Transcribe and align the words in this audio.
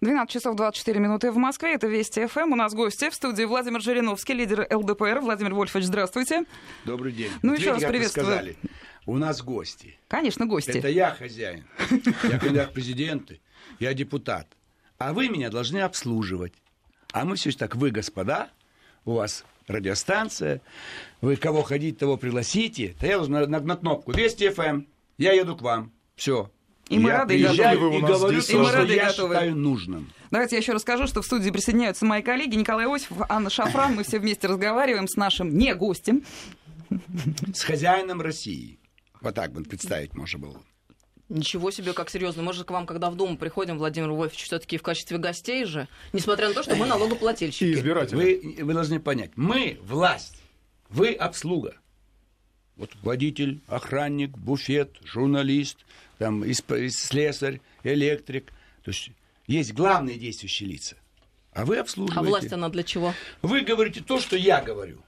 12 0.00 0.30
часов 0.30 0.56
24 0.56 1.00
минуты 1.00 1.30
в 1.30 1.36
Москве. 1.36 1.74
Это 1.74 1.86
Вести 1.86 2.26
ФМ. 2.26 2.52
У 2.52 2.56
нас 2.56 2.74
гости 2.74 3.08
в 3.10 3.14
студии 3.14 3.44
Владимир 3.44 3.80
Жириновский, 3.80 4.34
лидер 4.34 4.66
ЛДПР. 4.70 5.20
Владимир 5.20 5.54
Вольфович, 5.54 5.86
здравствуйте. 5.86 6.44
Добрый 6.84 7.12
день. 7.12 7.30
Ну, 7.42 7.54
еще 7.54 7.72
раз 7.72 7.82
приветствую. 7.82 8.26
сказали, 8.26 8.56
у 9.06 9.16
нас 9.16 9.42
гости. 9.42 9.98
Конечно, 10.08 10.46
гости. 10.46 10.78
Это 10.78 10.88
я 10.88 11.12
хозяин. 11.12 11.64
Я 12.24 12.38
кандидат 12.38 12.72
президенты. 12.74 13.40
Я 13.78 13.94
депутат. 13.94 14.46
А 14.98 15.12
вы 15.12 15.28
меня 15.28 15.50
должны 15.50 15.78
обслуживать. 15.78 16.52
А 17.12 17.24
мы 17.24 17.36
все 17.36 17.50
так, 17.52 17.76
вы, 17.76 17.90
господа, 17.90 18.50
у 19.04 19.12
вас 19.14 19.44
радиостанция, 19.66 20.60
вы 21.20 21.36
кого 21.36 21.62
ходить, 21.62 21.98
того 21.98 22.16
пригласите. 22.16 22.94
То 23.00 23.06
я 23.06 23.18
на, 23.20 23.46
на- 23.46 23.60
на 23.60 23.76
кнопку 23.76 24.12
Вести 24.12 24.48
ФМ, 24.50 24.82
я 25.18 25.32
еду 25.32 25.56
к 25.56 25.62
вам. 25.62 25.92
Все. 26.14 26.50
И 26.88 26.98
мы 26.98 27.10
рады, 27.10 27.36
и 27.36 27.42
готовы. 27.42 27.96
и 27.96 28.00
говорю 28.00 28.40
здесь 28.40 28.50
И 28.54 28.56
мы 28.58 28.70
рады, 28.70 28.92
и 28.92 28.96
я 28.96 29.06
готовы. 29.08 29.34
считаю 29.34 29.56
нужным. 29.56 30.10
Давайте 30.30 30.56
я 30.56 30.60
еще 30.60 30.72
расскажу, 30.72 31.06
что 31.06 31.20
в 31.22 31.26
студии 31.26 31.50
присоединяются 31.50 32.04
мои 32.04 32.22
коллеги 32.22 32.54
Николай 32.54 32.86
Иосифов, 32.86 33.18
Анна 33.28 33.50
Шафран. 33.50 33.94
Мы 33.96 34.04
все 34.04 34.18
вместе 34.20 34.46
разговариваем 34.46 35.08
с 35.08 35.16
нашим 35.16 35.56
не 35.56 35.74
гостем. 35.74 36.22
С 37.52 37.62
хозяином 37.64 38.20
России. 38.20 38.78
Вот 39.20 39.34
так 39.34 39.52
бы 39.52 39.62
представить 39.64 40.14
можно 40.14 40.38
было. 40.38 40.62
Ничего 41.28 41.72
себе, 41.72 41.92
как 41.92 42.08
серьезно. 42.08 42.44
Мы 42.44 42.52
же 42.52 42.62
к 42.62 42.70
вам, 42.70 42.86
когда 42.86 43.10
в 43.10 43.16
Думу 43.16 43.36
приходим, 43.36 43.78
Владимир 43.78 44.10
Вольфович, 44.12 44.44
все-таки 44.44 44.78
в 44.78 44.82
качестве 44.82 45.18
гостей 45.18 45.64
же, 45.64 45.88
несмотря 46.12 46.46
на 46.48 46.54
то, 46.54 46.62
что 46.62 46.76
мы 46.76 46.86
И 46.86 46.88
налогоплательщики. 46.88 47.74
избиратели. 47.74 48.16
Вы, 48.16 48.64
вы 48.64 48.74
должны 48.74 49.00
понять, 49.00 49.32
мы 49.34 49.78
власть, 49.82 50.40
вы 50.88 51.12
обслуга. 51.14 51.74
Вот 52.76 52.90
водитель, 53.02 53.60
охранник, 53.68 54.30
буфет, 54.36 54.90
журналист, 55.04 55.78
там, 56.18 56.44
слесарь, 56.52 57.60
электрик. 57.84 58.52
То 58.82 58.90
есть 58.90 59.10
есть 59.46 59.72
главные 59.72 60.18
действующие 60.18 60.68
лица. 60.70 60.96
А 61.52 61.64
вы 61.64 61.78
А 61.78 61.80
обслуживаете. 61.80 62.28
власть 62.28 62.52
она 62.52 62.68
для 62.68 62.82
чего? 62.82 63.14
Вы 63.40 63.62
говорите 63.62 64.02
то, 64.02 64.20
что 64.20 64.36
я 64.36 64.60
говорю. 64.60 64.98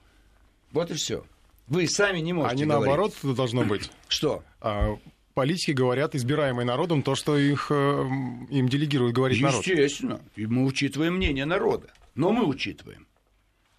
Вот 0.72 0.90
и 0.90 0.94
все. 0.94 1.26
Вы 1.66 1.86
сами 1.86 2.20
не 2.20 2.32
можете 2.32 2.54
Они 2.54 2.64
говорить. 2.64 2.86
наоборот 2.86 3.14
должно 3.36 3.64
быть. 3.64 3.90
Что? 4.08 4.42
А, 4.62 4.96
политики 5.34 5.72
говорят, 5.72 6.14
избираемые 6.14 6.64
народом, 6.64 7.02
то, 7.02 7.14
что 7.14 7.36
их, 7.36 7.66
э, 7.70 8.02
им 8.50 8.68
делегирует 8.70 9.14
говорить 9.14 9.42
народ. 9.42 9.66
Естественно. 9.66 10.22
И 10.36 10.46
мы 10.46 10.64
учитываем 10.64 11.16
мнение 11.16 11.44
народа. 11.44 11.88
Но 12.14 12.32
мы 12.32 12.46
учитываем. 12.46 13.06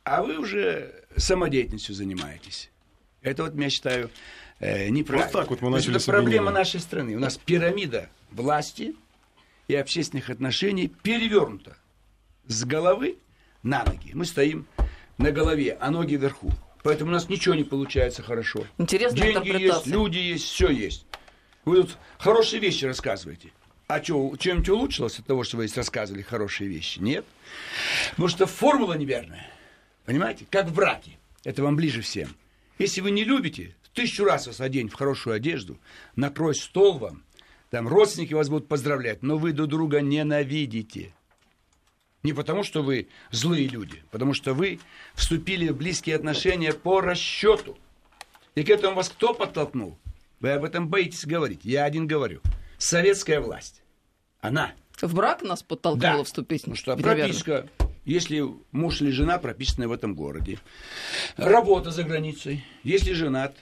А 0.04 0.22
вы 0.22 0.38
уже 0.38 1.06
самодеятельностью 1.18 1.96
занимаетесь. 1.96 2.70
Это 3.22 3.44
вот, 3.44 3.56
я 3.56 3.70
считаю, 3.70 4.10
э, 4.60 4.90
неправильно. 4.90 5.32
Вот 5.32 5.42
так 5.42 5.50
вот 5.50 5.62
мы 5.62 5.70
начали 5.70 5.98
Это 5.98 6.06
проблема 6.06 6.52
нашей 6.52 6.80
страны. 6.80 7.16
У 7.16 7.20
нас 7.20 7.38
пирамида 7.38 8.10
власти 8.32 8.96
и 9.68 9.76
общественных 9.76 10.30
отношений 10.30 10.88
перевернута 10.88 11.78
с 12.48 12.64
головы 12.64 13.18
на 13.64 13.84
ноги. 13.84 14.12
Мы 14.14 14.26
стоим 14.26 14.66
на 15.18 15.32
голове, 15.32 15.78
а 15.80 15.92
ноги 15.92 16.16
вверху. 16.16 16.52
Поэтому 16.84 17.12
у 17.12 17.14
нас 17.14 17.28
ничего 17.28 17.56
не 17.56 17.64
получается 17.64 18.24
хорошо. 18.24 18.66
Интересная 18.78 19.34
Деньги 19.34 19.62
есть, 19.62 19.86
люди 19.86 20.18
есть, 20.18 20.46
все 20.46 20.70
есть. 20.70 21.06
Вы 21.66 21.84
тут 21.84 21.98
хорошие 22.18 22.62
вещи 22.62 22.86
рассказываете. 22.86 23.52
А 23.88 24.02
что, 24.02 24.36
чем-нибудь 24.38 24.70
улучшилось 24.70 25.20
от 25.20 25.26
того, 25.26 25.44
что 25.44 25.58
вы 25.58 25.68
здесь 25.68 25.78
рассказывали 25.78 26.22
хорошие 26.22 26.70
вещи? 26.70 27.00
Нет. 27.00 27.26
Потому 28.12 28.30
что 28.30 28.46
формула 28.46 28.94
неверная. 28.94 29.48
Понимаете? 30.06 30.46
Как 30.50 30.68
в 30.68 30.74
браке. 30.74 31.18
Это 31.44 31.64
вам 31.64 31.76
ближе 31.76 32.02
всем. 32.02 32.30
Если 32.80 33.02
вы 33.02 33.12
не 33.12 33.24
любите, 33.26 33.76
тысячу 33.94 34.24
раз 34.24 34.48
вас 34.48 34.62
одень 34.62 34.88
в 34.90 34.94
хорошую 34.96 35.36
одежду, 35.36 35.78
накрой 36.16 36.56
стол 36.56 36.98
вам, 36.98 37.24
там 37.70 37.88
родственники 37.88 38.34
вас 38.34 38.50
будут 38.50 38.68
поздравлять, 38.68 39.22
но 39.22 39.38
вы 39.38 39.52
друг 39.52 39.70
друга 39.70 40.02
ненавидите. 40.02 41.14
Не 42.24 42.34
потому, 42.34 42.64
что 42.64 42.82
вы 42.82 43.08
злые 43.32 43.68
люди, 43.68 44.02
потому 44.12 44.34
что 44.34 44.54
вы 44.54 44.80
вступили 45.14 45.70
в 45.70 45.78
близкие 45.78 46.16
отношения 46.16 46.74
по 46.74 47.02
расчету. 47.02 47.78
И 48.56 48.64
к 48.64 48.70
этому 48.70 48.96
вас 48.96 49.10
кто 49.10 49.34
подтолкнул? 49.34 49.98
Вы 50.40 50.52
об 50.52 50.64
этом 50.64 50.88
боитесь 50.88 51.26
говорить. 51.26 51.62
Я 51.64 51.84
один 51.86 52.08
говорю. 52.08 52.42
Советская 52.78 53.40
власть. 53.42 53.82
Она. 54.42 54.74
В 55.02 55.14
брак 55.14 55.44
нас 55.44 55.64
подтолкнуло 55.64 56.18
Да. 56.20 56.24
вступить? 56.24 56.66
Ну 56.66 56.76
что, 56.76 56.96
прописка. 56.98 57.68
Если 58.10 58.44
муж 58.72 59.02
или 59.02 59.12
жена 59.12 59.38
прописаны 59.38 59.88
в 59.88 59.92
этом 59.92 60.16
городе. 60.16 60.58
Работа 61.38 61.92
за 61.92 62.02
границей. 62.02 62.66
Если 62.84 63.14
женат 63.14 63.56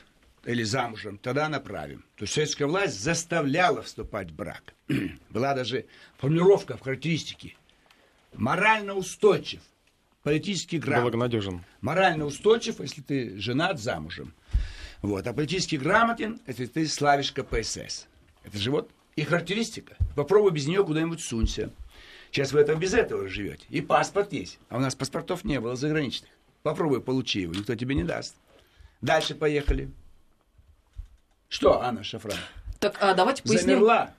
или 0.45 0.63
замужем, 0.63 1.17
тогда 1.17 1.49
направим. 1.49 2.05
То 2.15 2.23
есть 2.23 2.33
советская 2.33 2.65
власть 2.65 2.97
заставляла 2.97 3.81
вступать 3.81 4.31
в 4.31 4.35
брак. 4.35 4.73
Была 5.29 5.53
даже 5.53 5.85
формулировка 6.17 6.77
в 6.77 6.81
характеристике. 6.81 7.57
Морально 8.33 8.93
устойчив, 8.93 9.59
политически 10.23 10.77
грамотный. 10.77 11.11
Благонадежен. 11.11 11.65
Морально 11.81 12.23
устойчив, 12.23 12.79
если 12.79 13.01
ты 13.01 13.37
женат 13.37 13.81
замужем. 13.81 14.33
Вот. 15.01 15.27
А 15.27 15.33
политически 15.33 15.75
грамотен, 15.75 16.39
если 16.47 16.67
ты 16.67 16.87
славишь 16.87 17.33
КПСС. 17.33 18.07
Это 18.45 18.57
же 18.57 18.71
вот 18.71 18.89
и 19.17 19.23
характеристика. 19.23 19.97
Попробуй 20.15 20.51
без 20.51 20.67
нее 20.67 20.85
куда-нибудь 20.85 21.19
сунься. 21.19 21.71
Сейчас 22.31 22.51
вы 22.51 22.61
этом 22.61 22.79
без 22.79 22.93
этого 22.93 23.27
живете. 23.27 23.65
И 23.69 23.81
паспорт 23.81 24.33
есть. 24.33 24.59
А 24.69 24.77
у 24.77 24.79
нас 24.79 24.95
паспортов 24.95 25.43
не 25.43 25.59
было 25.59 25.75
заграничных. 25.75 26.29
Попробуй 26.63 27.01
получи 27.01 27.41
его, 27.41 27.53
никто 27.53 27.75
тебе 27.75 27.95
не 27.95 28.03
даст. 28.03 28.35
Дальше 29.01 29.35
поехали. 29.35 29.89
Что, 31.49 31.81
Анна 31.81 32.03
Шафран? 32.03 32.37
Так, 32.79 32.97
а 32.99 33.13
давайте 33.13 33.43
поясним. 33.43 33.75
Замерла? 33.75 34.13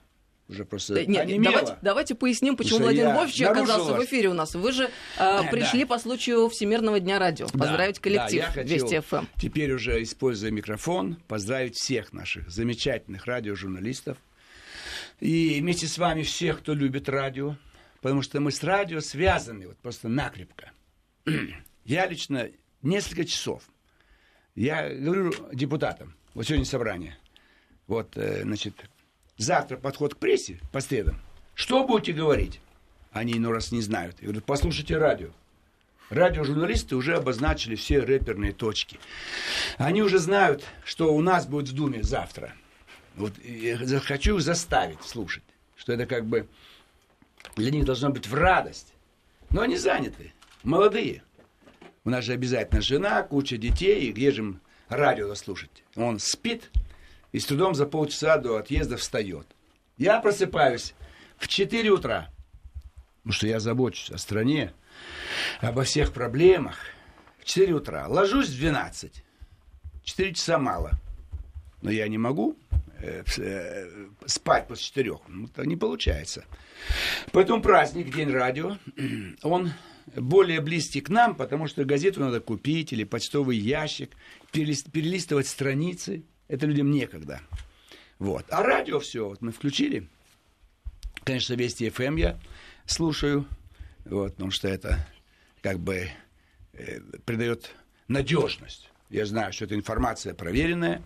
Уже 0.49 0.65
просто 0.65 0.95
Да, 0.95 1.05
Нет, 1.05 1.41
давайте, 1.43 1.77
давайте 1.83 2.15
поясним, 2.15 2.57
почему 2.57 2.79
Слушай, 2.79 2.85
Владимир 2.85 3.13
нарушил 3.13 3.47
оказался 3.49 3.93
в 3.93 3.97
вас. 3.97 4.05
эфире 4.05 4.29
у 4.29 4.33
нас. 4.33 4.55
Вы 4.55 4.71
же 4.71 4.85
э, 4.85 4.89
Да, 5.17 5.43
пришли 5.43 5.81
да. 5.81 5.87
по 5.87 5.99
случаю 5.99 6.49
Всемирного 6.49 6.99
дня 6.99 7.19
радио. 7.19 7.45
Да, 7.53 7.59
Поздравить 7.59 7.99
коллектив 7.99 8.43
да, 8.55 8.61
я 8.61 8.63
Вести 8.63 8.99
ФМ. 8.99 9.25
Теперь 9.37 9.71
уже, 9.71 10.01
используя 10.01 10.49
микрофон, 10.49 11.17
поздравить 11.27 11.75
всех 11.75 12.13
наших 12.13 12.49
замечательных 12.49 13.27
радиожурналистов. 13.27 14.17
И 15.19 15.59
вместе 15.61 15.85
с 15.85 15.99
вами 15.99 16.23
всех, 16.23 16.59
кто 16.59 16.73
любит 16.73 17.09
радио. 17.09 17.55
Потому 18.01 18.21
что 18.21 18.39
мы 18.39 18.51
с 18.51 18.63
радио 18.63 19.01
связаны 19.01 19.67
вот 19.67 19.77
просто 19.77 20.07
накрепко. 20.07 20.71
Я 21.85 22.07
лично 22.07 22.49
несколько 22.81 23.25
часов. 23.25 23.63
Я 24.55 24.89
говорю 24.89 25.33
депутатам, 25.53 26.15
вот 26.33 26.45
сегодня 26.45 26.65
собрание. 26.65 27.17
Вот, 27.87 28.17
э, 28.17 28.43
значит, 28.43 28.75
завтра 29.37 29.77
подход 29.77 30.15
к 30.15 30.17
прессе 30.17 30.59
по 30.71 30.81
средам. 30.81 31.19
Что 31.55 31.85
будете 31.85 32.13
говорить? 32.13 32.59
Они 33.11 33.33
иной 33.33 33.53
раз 33.53 33.71
не 33.71 33.81
знают. 33.81 34.17
Я 34.19 34.27
говорю, 34.27 34.41
послушайте 34.45 34.97
радио. 34.97 35.29
Радиожурналисты 36.09 36.95
уже 36.95 37.15
обозначили 37.15 37.75
все 37.75 37.99
рэперные 37.99 38.51
точки. 38.51 38.99
Они 39.77 40.01
уже 40.01 40.19
знают, 40.19 40.63
что 40.83 41.13
у 41.13 41.21
нас 41.21 41.45
будет 41.45 41.69
в 41.69 41.75
Думе 41.75 42.03
завтра. 42.03 42.53
Вот 43.15 43.33
я 43.43 43.77
хочу 43.99 44.39
заставить 44.39 45.01
слушать, 45.03 45.43
что 45.75 45.93
это 45.93 46.05
как 46.05 46.25
бы 46.25 46.47
для 47.55 47.71
них 47.71 47.85
должно 47.85 48.09
быть 48.09 48.27
в 48.27 48.33
радость. 48.33 48.93
Но 49.49 49.61
они 49.61 49.77
заняты, 49.77 50.33
молодые. 50.63 51.23
У 52.03 52.09
нас 52.09 52.23
же 52.23 52.33
обязательно 52.33 52.81
жена, 52.81 53.21
куча 53.23 53.57
детей, 53.57 54.07
и 54.07 54.11
где 54.11 54.31
же 54.31 54.41
им 54.41 54.61
радио 54.87 55.33
слушать? 55.35 55.83
Он 55.95 56.19
спит 56.19 56.69
и 57.31 57.39
с 57.39 57.45
трудом 57.45 57.75
за 57.75 57.85
полчаса 57.85 58.37
до 58.37 58.57
отъезда 58.57 58.97
встает. 58.97 59.47
Я 59.97 60.19
просыпаюсь 60.19 60.93
в 61.37 61.47
4 61.47 61.89
утра, 61.89 62.29
потому 63.17 63.33
что 63.33 63.47
я 63.47 63.59
забочусь 63.59 64.11
о 64.11 64.17
стране, 64.17 64.73
обо 65.61 65.83
всех 65.83 66.13
проблемах. 66.13 66.77
В 67.39 67.45
4 67.45 67.73
утра. 67.73 68.07
Ложусь 68.07 68.49
в 68.49 68.57
12. 68.57 69.23
4 70.03 70.33
часа 70.33 70.57
мало. 70.57 70.91
Но 71.81 71.89
я 71.89 72.07
не 72.07 72.17
могу 72.17 72.57
спать 74.25 74.67
после 74.67 74.83
4. 74.83 75.13
Ну, 75.27 75.47
так 75.47 75.65
не 75.65 75.75
получается. 75.75 76.45
Поэтому 77.31 77.61
праздник, 77.61 78.13
День 78.13 78.31
радио, 78.31 78.77
он 79.43 79.71
более 80.15 80.61
близкий 80.61 81.01
к 81.01 81.09
нам, 81.09 81.35
потому 81.35 81.67
что 81.67 81.85
газету 81.85 82.19
надо 82.19 82.39
купить 82.41 82.93
или 82.93 83.03
почтовый 83.03 83.57
ящик, 83.57 84.11
перелист- 84.51 84.91
перелистывать 84.91 85.47
страницы. 85.47 86.23
Это 86.47 86.65
людям 86.65 86.91
некогда. 86.91 87.41
Вот. 88.17 88.45
А 88.49 88.63
радио 88.63 88.99
все, 88.99 89.27
вот 89.27 89.41
мы 89.41 89.51
включили. 89.51 90.07
Конечно, 91.23 91.53
Вести 91.53 91.89
ФМ 91.89 92.15
я 92.15 92.39
слушаю, 92.85 93.45
вот, 94.05 94.33
потому 94.33 94.51
что 94.51 94.67
это 94.67 95.07
как 95.61 95.79
бы 95.79 96.09
э, 96.73 96.99
придает 97.25 97.71
надежность. 98.07 98.89
Я 99.09 99.25
знаю, 99.25 99.53
что 99.53 99.65
эта 99.65 99.75
информация 99.75 100.33
проверенная. 100.33 101.01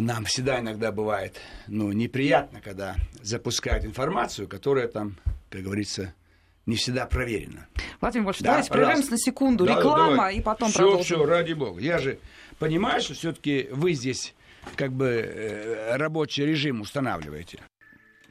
Нам 0.00 0.24
всегда 0.24 0.60
иногда 0.60 0.92
бывает 0.92 1.40
ну, 1.66 1.92
неприятно, 1.92 2.60
когда 2.60 2.96
запускают 3.22 3.84
информацию, 3.84 4.48
которая 4.48 4.88
там, 4.88 5.16
как 5.50 5.62
говорится, 5.62 6.14
не 6.66 6.76
всегда 6.76 7.06
проверена. 7.06 7.66
Владимир 8.00 8.26
Вольфович, 8.26 8.42
Да, 8.44 8.50
давайте 8.52 8.68
пожалуйста. 8.70 8.92
прервемся 8.92 9.10
на 9.12 9.18
секунду. 9.18 9.66
Да, 9.66 9.76
Реклама, 9.76 10.10
давай. 10.10 10.36
и 10.36 10.40
потом 10.40 10.70
всё, 10.70 10.78
продолжим. 10.78 11.04
Все, 11.04 11.24
ради 11.26 11.52
бога. 11.52 11.80
Я 11.80 11.98
же 11.98 12.18
понимаю, 12.58 13.00
что 13.00 13.14
все-таки 13.14 13.68
вы 13.72 13.92
здесь 13.94 14.34
как 14.76 14.92
бы 14.92 15.06
э, 15.06 15.96
рабочий 15.96 16.44
режим 16.44 16.80
устанавливаете. 16.82 17.58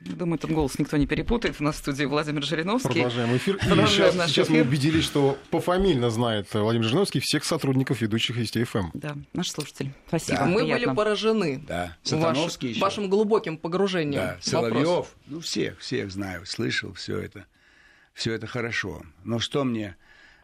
Думаю, 0.02 0.36
этот 0.38 0.52
голос 0.52 0.80
никто 0.80 0.98
не 0.98 1.06
перепутает. 1.08 1.56
У 1.60 1.64
нас 1.64 1.76
в 1.76 1.80
студии 1.80 2.06
Владимир 2.06 2.44
Жириновский. 2.44 2.90
Продолжаем 2.90 3.36
эфир. 3.36 3.56
И 3.56 3.60
Продолжаем 3.60 3.88
сейчас, 3.90 4.16
наш 4.16 4.30
сейчас 4.30 4.50
мы 4.50 4.58
эфир. 4.58 4.68
убедились, 4.68 5.04
что 5.04 5.38
пофамильно 5.52 6.10
знает 6.10 6.48
Владимир 6.54 6.86
Жириновский 6.86 7.20
всех 7.20 7.44
сотрудников 7.44 8.02
ведущих 8.02 8.38
Вести 8.38 8.64
ФМ. 8.64 8.92
Да, 8.94 9.16
наш 9.34 9.52
слушатель. 9.52 9.92
Спасибо. 10.08 10.38
Да. 10.40 10.46
Мы 10.46 10.60
приятно. 10.62 10.86
были 10.88 10.96
поражены 10.96 11.64
Да, 11.68 11.98
ваш- 12.12 12.58
вашим 12.80 13.10
глубоким 13.10 13.58
погружением 13.58 14.22
Да. 14.22 14.38
Соловьев, 14.42 15.08
ну 15.28 15.42
всех, 15.42 15.80
всех 15.80 16.12
знаю, 16.12 16.46
слышал 16.46 16.94
все 16.94 17.20
это. 17.20 17.46
Все 18.14 18.34
это 18.34 18.48
хорошо. 18.48 19.04
Но 19.24 19.40
что 19.40 19.64
мне, 19.64 19.96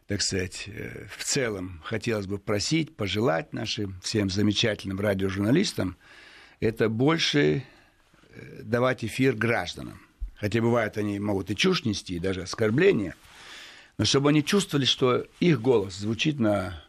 так 0.07 0.22
сказать, 0.22 0.66
э, 0.68 1.07
в 1.18 1.24
целом 1.24 1.81
хотелось 1.84 2.28
бы 2.28 2.38
просить, 2.38 2.96
пожелать 2.96 3.54
нашим 3.54 4.00
всем 4.02 4.30
замечательным 4.30 5.00
радиожурналистам, 5.00 5.98
это 6.60 6.88
больше 6.90 7.63
давать 8.61 9.03
эфир 9.03 9.35
гражданам. 9.35 10.01
Хотя 10.35 10.61
бывает, 10.61 10.97
они 10.97 11.19
могут 11.19 11.49
и 11.49 11.55
чушь 11.55 11.85
нести, 11.85 12.15
и 12.15 12.19
даже 12.19 12.41
оскорбления, 12.41 13.15
но 13.97 14.05
чтобы 14.05 14.29
они 14.29 14.43
чувствовали, 14.43 14.85
что 14.85 15.25
их 15.39 15.61
голос 15.61 15.95
звучит 15.95 16.39
на 16.39 16.83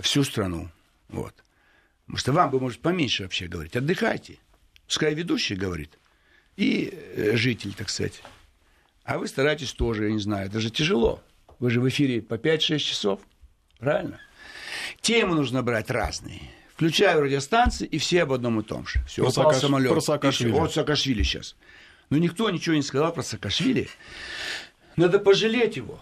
всю 0.00 0.24
страну. 0.24 0.70
Вот. 1.08 1.34
Потому 2.04 2.18
что 2.18 2.32
вам 2.32 2.50
бы, 2.50 2.60
может, 2.60 2.80
поменьше 2.80 3.22
вообще 3.22 3.46
говорить. 3.46 3.76
Отдыхайте. 3.76 4.38
Пускай 4.86 5.14
ведущий 5.14 5.54
говорит. 5.54 5.98
И 6.56 6.92
э, 6.92 7.36
житель, 7.36 7.72
так 7.74 7.88
сказать. 7.88 8.22
А 9.04 9.18
вы 9.18 9.28
старайтесь 9.28 9.72
тоже, 9.72 10.06
я 10.06 10.12
не 10.12 10.18
знаю, 10.18 10.48
это 10.48 10.60
же 10.60 10.70
тяжело. 10.70 11.22
Вы 11.58 11.70
же 11.70 11.80
в 11.80 11.88
эфире 11.88 12.20
по 12.20 12.34
5-6 12.34 12.78
часов. 12.78 13.20
Правильно? 13.78 14.20
Темы 15.00 15.34
нужно 15.34 15.62
брать 15.62 15.90
разные. 15.90 16.42
Включаю 16.80 17.20
радиостанции, 17.20 17.86
и 17.86 17.98
все 17.98 18.22
об 18.22 18.32
одном 18.32 18.58
и 18.58 18.62
том 18.62 18.86
же. 18.86 19.04
Все, 19.06 19.20
Про 19.20 19.30
упал 19.30 19.52
Саакаш- 19.52 19.60
самолет. 19.60 19.92
про 19.92 20.00
Саакашвили. 20.00 20.50
Вот 20.52 20.72
Саакашвили 20.72 21.22
сейчас. 21.22 21.54
Но 22.08 22.16
никто 22.16 22.48
ничего 22.48 22.74
не 22.74 22.80
сказал 22.80 23.12
про 23.12 23.22
Саакашвили. 23.22 23.90
Надо 24.96 25.18
пожалеть 25.18 25.76
его. 25.76 26.00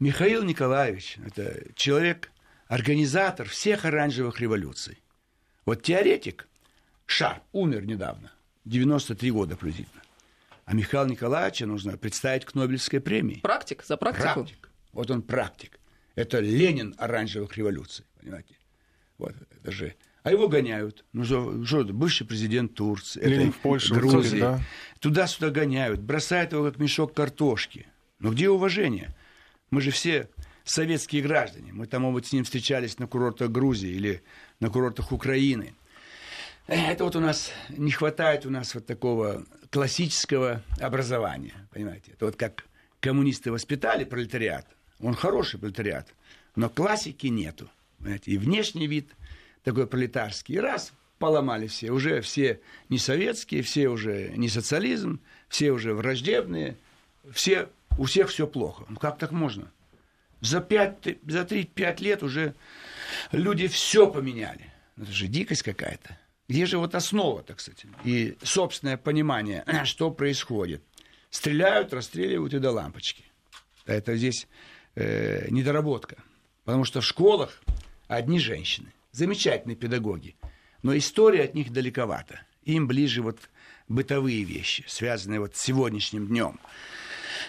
Михаил 0.00 0.42
Николаевич– 0.42 1.16
это 1.24 1.72
человек, 1.76 2.32
организатор 2.66 3.48
всех 3.48 3.84
оранжевых 3.84 4.40
революций. 4.40 4.98
Вот 5.64 5.84
теоретик 5.84 6.48
Шарп 7.06 7.44
умер 7.52 7.86
недавно, 7.86 8.32
93 8.64 9.30
года 9.30 9.54
приблизительно. 9.56 10.02
А 10.64 10.74
Михаила 10.74 11.06
Николаевича 11.06 11.66
нужно 11.66 11.96
представить 11.96 12.44
к 12.46 12.56
Нобелевской 12.56 12.98
премии. 13.00 13.38
Практик 13.44 13.84
за 13.84 13.96
практику. 13.96 14.24
Практик. 14.24 14.70
Вот 14.92 15.08
он 15.12 15.22
практик. 15.22 15.78
Это 16.16 16.40
Ленин 16.40 16.96
оранжевых 16.98 17.56
революций, 17.56 18.04
понимаете? 18.20 18.56
Вот, 19.18 19.34
это 19.62 19.70
же... 19.72 19.94
А 20.22 20.30
его 20.30 20.48
гоняют. 20.48 21.04
Ну, 21.12 21.22
что, 21.24 21.64
что 21.66 21.82
это, 21.82 21.92
бывший 21.92 22.26
президент 22.26 22.74
Турции, 22.74 23.20
Ленин 23.22 23.48
этой 23.48 23.52
в 23.52 23.58
Польше, 23.58 23.92
Грузии. 23.94 24.40
да. 24.40 24.60
Туда-сюда 25.00 25.50
гоняют, 25.50 26.00
бросают 26.00 26.52
его 26.52 26.64
как 26.64 26.78
мешок 26.78 27.12
картошки. 27.12 27.86
Но 28.20 28.30
где 28.32 28.48
уважение? 28.48 29.14
Мы 29.70 29.82
же 29.82 29.90
все 29.90 30.30
советские 30.64 31.20
граждане. 31.20 31.74
Мы 31.74 31.86
там, 31.86 32.02
может 32.02 32.14
быть, 32.14 32.26
с 32.26 32.32
ним 32.32 32.44
встречались 32.44 32.98
на 32.98 33.06
курортах 33.06 33.50
Грузии 33.50 33.90
или 33.90 34.22
на 34.60 34.70
курортах 34.70 35.12
Украины. 35.12 35.74
Э, 36.66 36.92
Это 36.92 37.04
вот 37.04 37.16
у 37.16 37.20
нас 37.20 37.50
не 37.68 37.90
хватает 37.90 38.46
у 38.46 38.50
нас 38.50 38.74
вот 38.74 38.86
такого 38.86 39.44
классического 39.70 40.62
образования, 40.80 41.52
понимаете? 41.70 42.12
Это 42.12 42.24
вот 42.24 42.36
как 42.36 42.64
коммунисты 43.00 43.52
воспитали 43.52 44.04
пролетариат, 44.04 44.66
он 45.00 45.14
хороший 45.14 45.60
пролетариат, 45.60 46.08
но 46.56 46.70
классики 46.70 47.26
нету, 47.26 47.68
понимаете? 48.04 48.30
И 48.30 48.38
внешний 48.38 48.86
вид 48.86 49.10
такой 49.64 49.86
пролетарский, 49.86 50.56
и 50.56 50.58
раз 50.58 50.92
поломали 51.18 51.66
все, 51.66 51.90
уже 51.90 52.20
все 52.20 52.60
не 52.88 52.98
советские, 52.98 53.62
все 53.62 53.88
уже 53.88 54.32
не 54.36 54.48
социализм, 54.48 55.20
все 55.48 55.72
уже 55.72 55.94
враждебные, 55.94 56.76
все, 57.32 57.68
у 57.98 58.04
всех 58.04 58.28
все 58.28 58.46
плохо. 58.46 58.84
Ну 58.88 58.96
как 58.96 59.18
так 59.18 59.32
можно? 59.32 59.70
За, 60.40 60.60
пять, 60.60 60.98
за 61.26 61.42
3-5 61.42 62.02
лет 62.02 62.22
уже 62.22 62.54
люди 63.32 63.66
все 63.66 64.06
поменяли. 64.10 64.70
Это 64.96 65.10
же 65.10 65.26
дикость 65.26 65.62
какая-то. 65.62 66.18
Где 66.46 66.66
же 66.66 66.76
вот 66.76 66.94
основа, 66.94 67.42
так 67.42 67.60
сказать, 67.60 67.86
и 68.04 68.36
собственное 68.42 68.98
понимание, 68.98 69.64
что 69.84 70.10
происходит? 70.10 70.82
Стреляют, 71.30 71.94
расстреливают 71.94 72.52
и 72.52 72.58
до 72.58 72.70
лампочки. 72.70 73.24
Это 73.86 74.14
здесь 74.16 74.46
э, 74.94 75.48
недоработка. 75.50 76.16
Потому 76.64 76.84
что 76.84 77.00
в 77.00 77.04
школах 77.04 77.60
одни 78.08 78.38
женщины, 78.38 78.92
замечательные 79.12 79.76
педагоги, 79.76 80.36
но 80.82 80.96
история 80.96 81.44
от 81.44 81.54
них 81.54 81.72
далековато. 81.72 82.40
Им 82.64 82.86
ближе 82.86 83.22
вот 83.22 83.38
бытовые 83.88 84.44
вещи, 84.44 84.84
связанные 84.86 85.40
вот 85.40 85.56
с 85.56 85.60
сегодняшним 85.60 86.26
днем. 86.26 86.58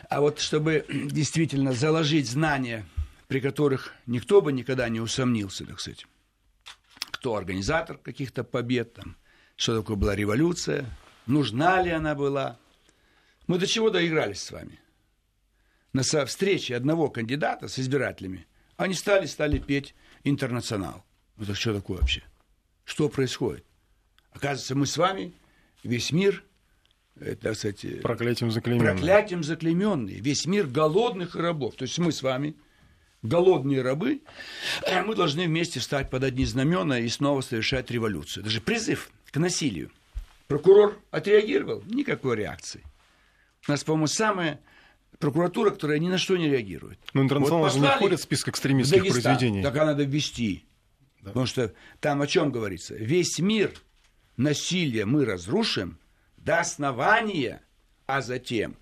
А 0.10 0.22
вот 0.22 0.40
чтобы 0.40 0.86
действительно 0.90 1.74
заложить 1.74 2.30
знания, 2.30 2.86
при 3.28 3.40
которых 3.40 3.94
никто 4.06 4.42
бы 4.42 4.52
никогда 4.52 4.90
не 4.90 5.00
усомнился, 5.00 5.66
так 5.66 5.80
сказать, 5.80 6.06
кто 7.12 7.36
организатор 7.36 7.98
каких-то 7.98 8.44
побед, 8.44 8.94
там, 8.94 9.16
что 9.56 9.80
такое 9.80 9.96
была 9.96 10.16
революция, 10.16 10.86
нужна 11.26 11.82
ли 11.82 11.92
она 11.92 12.14
была. 12.14 12.60
Мы 13.48 13.58
до 13.58 13.68
чего 13.68 13.90
доигрались 13.90 14.42
с 14.42 14.52
вами? 14.52 14.80
На 15.94 16.04
встрече 16.04 16.76
одного 16.76 17.10
кандидата 17.10 17.68
с 17.68 17.80
избирателями 17.80 18.46
они 18.78 18.94
стали, 18.94 19.26
стали 19.26 19.58
петь 19.60 19.96
«Интернационал». 20.24 21.04
Это 21.40 21.54
что 21.56 21.74
такое 21.74 22.00
вообще? 22.00 22.24
Что 22.84 23.10
происходит? 23.10 23.66
Оказывается, 24.32 24.76
мы 24.76 24.86
с 24.86 24.98
вами, 24.98 25.34
весь 25.84 26.12
мир, 26.12 26.44
э, 27.20 27.36
так 27.36 27.56
сказать, 27.56 27.84
э, 27.86 28.02
Проклятием 28.02 28.52
заклейменный. 28.52 28.92
проклятием 28.92 29.44
заклейменные. 29.44 30.20
Весь 30.20 30.46
мир 30.46 30.68
голодных 30.68 31.36
и 31.36 31.40
рабов. 31.40 31.76
То 31.76 31.84
есть 31.84 31.98
мы 32.00 32.12
с 32.12 32.22
вами, 32.22 32.56
голодные 33.22 33.82
рабы, 33.82 34.22
э, 34.86 35.02
мы 35.04 35.16
должны 35.16 35.46
вместе 35.46 35.80
встать 35.80 36.10
под 36.10 36.24
одни 36.24 36.46
знамена 36.46 37.00
и 37.00 37.08
снова 37.08 37.42
совершать 37.42 37.90
революцию. 37.92 38.44
Это 38.44 38.52
же 38.52 38.62
призыв 38.62 39.10
к 39.32 39.38
насилию. 39.38 39.90
Прокурор 40.48 41.00
отреагировал? 41.12 41.82
Никакой 41.88 42.36
реакции. 42.38 42.84
У 43.68 43.72
нас, 43.72 43.84
по-моему, 43.84 44.08
самая 44.08 44.60
прокуратура, 45.20 45.72
которая 45.72 46.00
ни 46.00 46.08
на 46.08 46.18
что 46.18 46.38
не 46.38 46.50
реагирует. 46.50 47.00
Но 47.14 47.22
интернационал 47.24 47.64
Вот 47.64 47.74
же 47.74 47.80
не 47.80 47.88
входит 47.88 48.20
в 48.20 48.24
список 48.24 48.50
экстремистских 48.50 49.00
Дагестан. 49.00 49.22
произведений. 49.24 49.64
Так 49.64 49.76
надо 49.76 50.04
ввести. 50.04 50.66
Потому 51.24 51.46
что 51.46 51.74
там 52.00 52.22
о 52.22 52.28
чем 52.28 52.52
говорится? 52.52 52.94
Весь 52.96 53.40
мир 53.40 53.72
насилие 54.38 55.06
мы 55.06 55.26
разрушим 55.26 55.98
до 56.38 56.60
основания, 56.60 57.62
а 58.06 58.22
затем. 58.22 58.78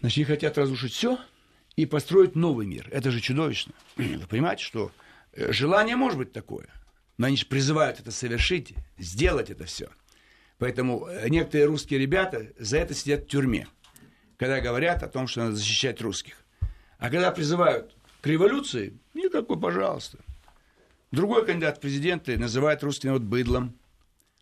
Значит, 0.00 0.18
они 0.18 0.24
хотят 0.24 0.58
разрушить 0.58 0.92
все 0.92 1.18
и 1.76 1.86
построить 1.86 2.34
новый 2.34 2.66
мир. 2.66 2.88
Это 2.90 3.10
же 3.10 3.20
чудовищно. 3.20 3.72
Вы 3.96 4.26
понимаете, 4.28 4.64
что 4.64 4.92
э, 5.32 5.52
желание 5.52 5.96
может 5.96 6.18
быть 6.18 6.32
такое, 6.32 6.68
но 7.16 7.26
они 7.26 7.36
же 7.36 7.46
призывают 7.46 8.00
это 8.00 8.10
совершить, 8.10 8.74
сделать 8.98 9.50
это 9.50 9.64
все. 9.64 9.88
Поэтому 10.58 11.06
э, 11.06 11.28
некоторые 11.28 11.66
русские 11.66 12.00
ребята 12.00 12.48
за 12.58 12.78
это 12.78 12.94
сидят 12.94 13.24
в 13.24 13.28
тюрьме, 13.28 13.66
когда 14.38 14.60
говорят 14.60 15.02
о 15.02 15.08
том, 15.08 15.26
что 15.26 15.40
надо 15.40 15.56
защищать 15.56 16.00
русских. 16.00 16.36
А 16.98 17.10
когда 17.10 17.30
призывают 17.30 17.94
к 18.22 18.26
революции, 18.26 18.96
никакой, 19.12 19.60
пожалуйста. 19.60 20.18
Другой 21.10 21.44
кандидат 21.44 21.78
в 21.78 21.80
президенты 21.80 22.38
называет 22.38 22.82
русский 22.82 23.08
народ 23.08 23.22
быдлом. 23.22 23.74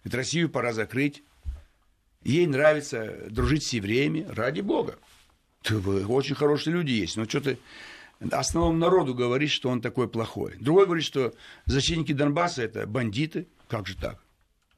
Говорит, 0.04 0.14
Россию 0.14 0.50
пора 0.50 0.72
закрыть. 0.72 1.22
Ей 2.22 2.46
нравится 2.46 3.28
дружить 3.30 3.64
с 3.64 3.72
евреями. 3.72 4.26
Ради 4.28 4.60
бога. 4.60 4.98
Ты, 5.62 5.76
Очень 5.78 6.34
хорошие 6.34 6.74
люди 6.74 6.92
есть. 6.92 7.16
Но 7.16 7.24
что 7.24 7.40
ты 7.40 7.58
основному 8.30 8.78
народу 8.78 9.14
говоришь, 9.14 9.52
что 9.52 9.68
он 9.68 9.80
такой 9.80 10.08
плохой. 10.08 10.56
Другой 10.58 10.86
говорит, 10.86 11.04
что 11.04 11.34
защитники 11.66 12.12
Донбасса– 12.12 12.62
это 12.64 12.86
бандиты. 12.86 13.46
Как 13.68 13.86
же 13.86 13.96
так? 13.96 14.18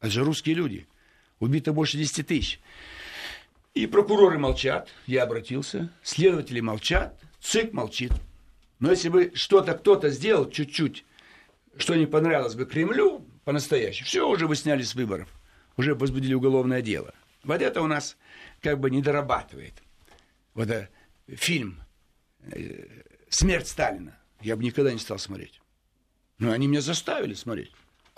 Это 0.00 0.10
же 0.10 0.25
русские 0.25 0.54
люди. 0.56 0.87
Убито 1.40 1.72
больше 1.72 1.96
10 1.96 2.26
тысяч. 2.26 2.60
И 3.78 3.87
прокуроры 3.87 4.38
молчат, 4.38 4.88
я 5.06 5.23
обратился, 5.23 5.92
следователи 6.02 6.58
молчат, 6.58 7.16
ЦИК 7.40 7.73
молчит. 7.73 8.11
Но 8.80 8.90
если 8.90 9.08
бы 9.08 9.30
что-то 9.37 9.75
кто-то 9.75 10.11
сделал 10.11 10.50
чуть-чуть, 10.50 11.04
что 11.76 11.94
не 11.94 12.06
понравилось 12.06 12.56
бы 12.56 12.66
Кремлю 12.66 13.25
по-настоящему, 13.44 14.06
все, 14.06 14.28
уже 14.28 14.49
бы 14.49 14.56
сняли 14.56 14.82
с 14.82 14.97
выборов, 14.97 15.28
уже 15.76 15.94
возбудили 15.94 16.35
уголовное 16.35 16.82
дело. 16.82 17.14
Вот 17.44 17.62
это 17.62 17.80
у 17.80 17.87
нас 17.87 18.16
как 18.62 18.80
бы 18.80 18.90
не 18.90 19.00
дорабатывает. 19.00 19.75
Вот 20.54 20.68
э, 20.70 20.88
фильм 21.28 21.78
э, 22.50 22.85
«Смерть 23.28 23.68
Сталина» 23.68 24.18
я 24.40 24.56
бы 24.56 24.64
никогда 24.64 24.92
не 24.92 24.99
стал 24.99 25.20
смотреть. 25.20 25.61
Но 26.38 26.50
они 26.50 26.66
меня 26.66 26.80
заставили 26.80 27.35
смотреть. 27.35 27.70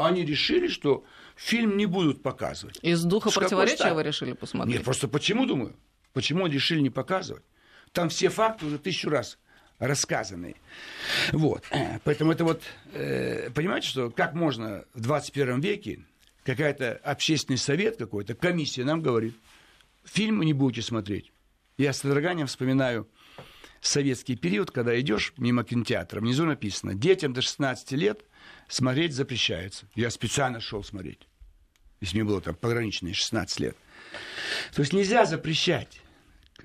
Они 0.04 0.24
решили, 0.24 0.68
что 0.68 1.04
фильм 1.36 1.76
не 1.76 1.86
будут 1.86 2.22
показывать. 2.22 2.78
Из 2.82 3.02
духа 3.04 3.30
С 3.30 3.34
противоречия 3.34 3.94
вы 3.94 4.02
решили 4.02 4.32
посмотреть? 4.32 4.76
Нет, 4.76 4.84
просто 4.84 5.08
почему, 5.08 5.46
думаю? 5.46 5.76
Почему 6.12 6.46
решили 6.46 6.80
не 6.80 6.90
показывать? 6.90 7.44
Там 7.92 8.08
все 8.08 8.28
факты 8.28 8.66
уже 8.66 8.78
тысячу 8.78 9.10
раз 9.10 9.38
рассказанные. 9.78 10.56
Вот. 11.32 11.64
Поэтому 12.04 12.32
это 12.32 12.44
вот, 12.44 12.62
э, 12.92 13.50
понимаете, 13.50 13.88
что 13.88 14.10
как 14.10 14.34
можно 14.34 14.84
в 14.94 15.00
21 15.00 15.60
веке 15.60 16.00
какая-то 16.44 17.00
общественный 17.02 17.58
совет 17.58 17.96
какой-то, 17.96 18.34
комиссия 18.34 18.84
нам 18.84 19.02
говорит, 19.02 19.34
фильм 20.04 20.42
не 20.42 20.52
будете 20.52 20.82
смотреть. 20.82 21.32
Я 21.78 21.92
с 21.92 21.98
содроганием 21.98 22.46
вспоминаю 22.46 23.08
советский 23.80 24.36
период, 24.36 24.70
когда 24.70 24.98
идешь 25.00 25.32
мимо 25.38 25.64
кинотеатра, 25.64 26.20
внизу 26.20 26.44
написано, 26.44 26.94
детям 26.94 27.32
до 27.32 27.40
16 27.40 27.92
лет 27.92 28.24
смотреть 28.70 29.12
запрещается. 29.12 29.86
Я 29.94 30.10
специально 30.10 30.60
шел 30.60 30.82
смотреть. 30.82 31.20
Если 32.00 32.16
мне 32.16 32.24
было 32.24 32.40
там 32.40 32.54
пограничные 32.54 33.12
16 33.12 33.60
лет. 33.60 33.76
То 34.74 34.80
есть 34.80 34.92
нельзя 34.92 35.26
запрещать. 35.26 36.00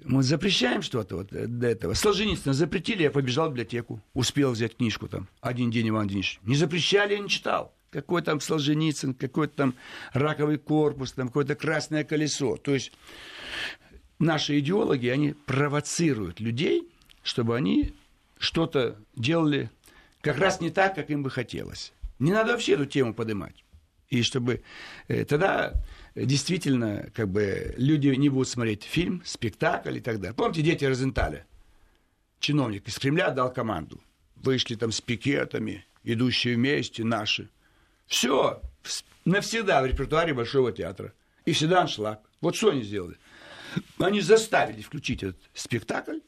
Мы 0.04 0.24
запрещаем 0.24 0.82
что-то 0.82 1.18
вот 1.18 1.28
до 1.30 1.68
этого. 1.68 1.94
Солженицына 1.94 2.54
запретили, 2.54 3.04
я 3.04 3.12
побежал 3.12 3.48
в 3.48 3.52
библиотеку. 3.52 4.02
Успел 4.14 4.52
взять 4.52 4.78
книжку 4.78 5.08
там. 5.08 5.28
Один 5.42 5.72
день 5.72 5.90
Иван 5.90 6.08
Денисович. 6.08 6.40
Не 6.44 6.56
запрещали, 6.56 7.14
я 7.14 7.20
не 7.20 7.30
читал. 7.30 7.74
Какой 7.92 8.22
там 8.22 8.42
Солженицын, 8.42 9.14
какой-то 9.14 9.56
там 9.56 9.76
раковый 10.12 10.58
корпус, 10.58 11.14
там 11.14 11.28
какое-то 11.28 11.56
красное 11.56 12.04
колесо. 12.04 12.58
То 12.58 12.74
есть 12.74 12.92
наши 14.20 14.60
идеологи, 14.60 15.08
они 15.08 15.34
провоцируют 15.46 16.42
людей, 16.42 16.90
чтобы 17.24 17.56
они 17.56 17.94
что-то 18.38 18.98
делали 19.16 19.70
как 20.26 20.40
раз 20.40 20.60
не 20.60 20.72
так, 20.72 20.96
как 20.96 21.10
им 21.10 21.24
бы 21.24 21.30
хотелось. 21.30 21.94
Не 22.20 22.32
надо 22.32 22.54
вообще 22.54 22.74
эту 22.74 22.86
тему 22.86 23.14
поднимать. 23.14 23.64
И 24.10 24.22
чтобы 24.22 24.62
э, 25.08 25.26
тогда 25.26 25.74
действительно 26.16 27.10
как 27.14 27.30
бы 27.30 27.74
люди 27.78 28.08
не 28.10 28.30
будут 28.30 28.48
смотреть 28.48 28.84
фильм, 28.84 29.22
спектакль 29.26 29.98
и 29.98 30.00
так 30.00 30.20
далее. 30.20 30.34
Помните 30.34 30.62
«Дети 30.62 30.86
Розенталя»? 30.86 31.46
Чиновник 32.40 32.88
из 32.88 32.98
Кремля 33.00 33.32
дал 33.32 33.52
команду. 33.52 34.02
Вышли 34.36 34.76
там 34.76 34.92
с 34.92 35.02
пикетами, 35.02 35.86
идущие 36.04 36.56
вместе 36.56 37.04
наши. 37.04 37.50
Все, 38.06 38.62
навсегда 39.26 39.82
в 39.82 39.86
репертуаре 39.86 40.34
Большого 40.34 40.72
театра. 40.72 41.14
И 41.46 41.54
всегда 41.54 41.82
аншлаг. 41.82 42.22
Вот 42.42 42.56
что 42.56 42.70
они 42.70 42.84
сделали? 42.84 43.18
Они 43.98 44.22
заставили 44.22 44.82
включить 44.82 45.24
этот 45.24 45.40
спектакль, 45.54 46.20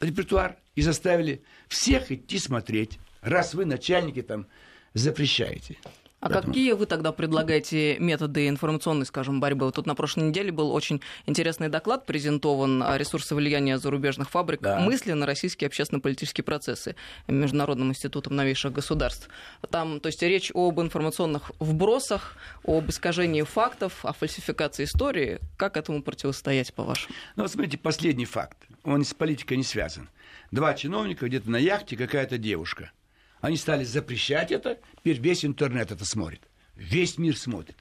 репертуар, 0.00 0.56
и 0.76 0.82
заставили 0.82 1.42
всех 1.68 2.10
идти 2.10 2.38
смотреть, 2.38 2.98
раз 3.20 3.54
вы, 3.54 3.64
начальники, 3.64 4.22
там, 4.22 4.46
запрещаете. 4.94 5.76
А 6.24 6.30
Поэтому... 6.30 6.54
какие 6.54 6.72
вы 6.72 6.86
тогда 6.86 7.12
предлагаете 7.12 7.98
методы 7.98 8.48
информационной, 8.48 9.04
скажем, 9.04 9.40
борьбы? 9.40 9.66
Вот 9.66 9.74
тут 9.74 9.84
на 9.84 9.94
прошлой 9.94 10.28
неделе 10.28 10.50
был 10.50 10.72
очень 10.72 11.02
интересный 11.26 11.68
доклад 11.68 12.06
презентован 12.06 12.82
о 12.82 12.96
ресурсы 12.96 13.34
влияния 13.34 13.76
зарубежных 13.76 14.30
фабрик 14.30 14.62
да. 14.62 14.80
мысли 14.80 15.12
на 15.12 15.26
российские 15.26 15.66
общественно-политические 15.66 16.42
процессы 16.42 16.96
Международным 17.28 17.90
институтом 17.90 18.36
новейших 18.36 18.72
государств. 18.72 19.28
Там, 19.68 20.00
то 20.00 20.06
есть 20.06 20.22
речь 20.22 20.50
об 20.54 20.80
информационных 20.80 21.52
вбросах, 21.58 22.38
об 22.64 22.88
искажении 22.88 23.42
фактов, 23.42 24.02
о 24.02 24.14
фальсификации 24.14 24.84
истории. 24.84 25.40
Как 25.58 25.76
этому 25.76 26.02
противостоять, 26.02 26.72
по-вашему? 26.72 27.14
Ну, 27.36 27.42
вот 27.42 27.52
смотрите, 27.52 27.76
последний 27.76 28.24
факт. 28.24 28.56
Он 28.82 29.04
с 29.04 29.12
политикой 29.12 29.58
не 29.58 29.62
связан. 29.62 30.08
Два 30.52 30.72
чиновника 30.72 31.26
где-то 31.26 31.50
на 31.50 31.58
яхте, 31.58 31.98
какая-то 31.98 32.38
девушка– 32.38 32.92
они 33.44 33.58
стали 33.58 33.84
запрещать 33.84 34.52
это, 34.52 34.78
теперь 34.96 35.20
весь 35.20 35.44
интернет 35.44 35.92
это 35.92 36.06
смотрит. 36.06 36.40
Весь 36.76 37.18
мир 37.18 37.36
смотрит. 37.36 37.76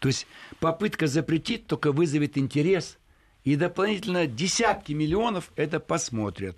То 0.00 0.08
есть 0.08 0.26
попытка 0.58 1.06
запретить 1.06 1.66
только 1.66 1.92
вызовет 1.92 2.38
интерес, 2.38 2.98
и 3.44 3.56
дополнительно 3.56 4.26
десятки 4.26 4.92
миллионов 4.92 5.52
это 5.54 5.80
посмотрят. 5.80 6.56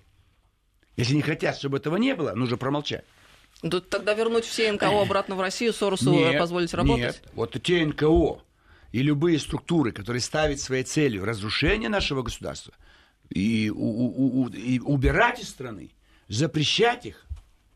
Если 0.97 1.17
не 1.17 1.23
хотят, 1.23 1.59
чтобы 1.59 1.79
этого 1.79 1.97
не 1.97 2.15
было, 2.15 2.33
нужно 2.35 2.57
промолчать. 2.57 3.05
Да, 3.63 3.81
тогда 3.81 4.15
вернуть 4.15 4.45
все 4.45 4.71
НКО 4.71 5.03
обратно 5.03 5.35
в 5.35 5.41
Россию, 5.41 5.73
Соросу 5.73 6.13
нет, 6.13 6.39
позволить 6.39 6.73
работать? 6.75 7.23
Нет, 7.23 7.23
вот 7.33 7.61
те 7.61 7.85
НКО 7.85 8.41
и 8.93 9.03
любые 9.03 9.41
структуры, 9.41 9.91
которые 9.91 10.21
ставят 10.21 10.61
своей 10.61 10.85
целью 10.85 11.25
разрушение 11.25 11.89
нашего 11.89 12.23
государства 12.23 12.73
и, 13.31 13.69
у, 13.75 13.77
у, 13.81 14.43
у, 14.43 14.49
и 14.49 14.79
убирать 14.79 15.41
из 15.41 15.49
страны, 15.49 15.91
запрещать 16.29 17.07
их, 17.07 17.27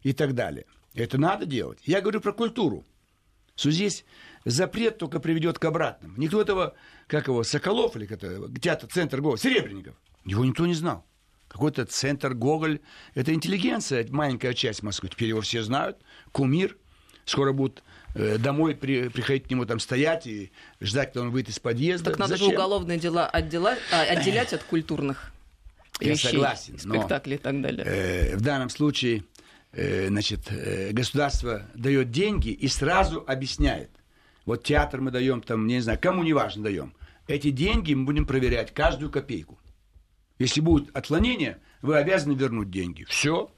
и 0.08 0.14
так 0.14 0.34
далее. 0.34 0.64
Это 0.94 1.18
надо 1.18 1.44
делать. 1.44 1.80
Я 1.84 2.00
говорю 2.00 2.20
про 2.22 2.32
культуру. 2.32 2.84
Что 3.56 3.70
здесь 3.70 4.06
запрет 4.46 4.96
только 4.96 5.20
приведет 5.20 5.58
к 5.58 5.64
обратному. 5.66 6.14
Никто 6.16 6.40
этого, 6.40 6.74
как 7.06 7.26
его, 7.26 7.42
Соколов 7.42 7.94
или 7.96 8.06
театр, 8.58 8.88
центр 8.90 9.20
Гоголь, 9.20 9.38
Серебренников, 9.38 9.96
его 10.24 10.44
никто 10.46 10.66
не 10.66 10.74
знал. 10.74 11.04
Какой-то 11.48 11.84
центр 11.84 12.32
Гоголь, 12.32 12.80
это 13.14 13.34
интеллигенция, 13.34 14.06
маленькая 14.08 14.54
часть 14.54 14.82
Москвы. 14.82 15.10
Теперь 15.10 15.28
его 15.28 15.42
все 15.42 15.62
знают. 15.62 15.98
Кумир. 16.32 16.76
Скоро 17.26 17.52
будут 17.52 17.82
э, 18.14 18.38
домой 18.38 18.74
при, 18.74 19.08
приходить 19.08 19.48
к 19.48 19.50
нему 19.50 19.66
там 19.66 19.80
стоять 19.80 20.26
и 20.26 20.50
ждать, 20.80 21.08
когда 21.08 21.26
он 21.26 21.30
выйдет 21.30 21.50
из 21.50 21.58
подъезда. 21.58 22.10
Так 22.10 22.18
надо 22.18 22.32
Зачем? 22.32 22.48
же 22.48 22.54
уголовные 22.54 22.98
дела 22.98 23.26
отдела, 23.26 23.74
а, 23.92 24.00
отделять 24.00 24.54
от 24.54 24.62
культурных 24.62 25.30
Я 26.00 26.12
вещей, 26.12 26.30
согласен, 26.30 26.78
спектаклей 26.78 27.36
и 27.36 27.38
так 27.38 27.60
далее. 27.60 27.84
Э, 27.86 28.36
в 28.36 28.40
данном 28.40 28.70
случае 28.70 29.24
значит, 30.08 30.50
э, 30.50 30.92
государство 30.92 31.62
дает 31.74 32.10
деньги 32.10 32.48
и 32.48 32.68
сразу 32.68 33.22
объясняет. 33.26 33.90
Вот 34.46 34.64
театр 34.64 35.00
мы 35.00 35.10
даем, 35.10 35.42
там, 35.42 35.66
не 35.66 35.80
знаю, 35.80 35.98
кому 36.00 36.22
не 36.22 36.32
важно 36.32 36.64
даем. 36.64 36.94
Эти 37.26 37.50
деньги 37.50 37.92
мы 37.92 38.06
будем 38.06 38.24
проверять 38.24 38.72
каждую 38.72 39.10
копейку. 39.10 39.58
Если 40.38 40.60
будет 40.60 40.94
отклонение, 40.96 41.58
вы 41.82 41.98
обязаны 41.98 42.32
вернуть 42.32 42.70
деньги. 42.70 43.04
Все. 43.04 43.50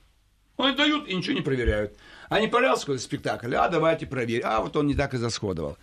Они 0.56 0.76
дают 0.76 1.08
и 1.08 1.14
ничего 1.14 1.34
не 1.34 1.42
проверяют. 1.42 1.96
А 2.28 2.40
не 2.40 2.48
какой-то 2.48 2.98
спектакль, 2.98 3.54
а 3.54 3.68
давайте 3.68 4.06
проверим. 4.06 4.46
А 4.46 4.60
вот 4.60 4.76
он 4.76 4.88
не 4.88 4.94
так 4.94 5.14
и 5.14 5.18
засходовал. 5.18 5.78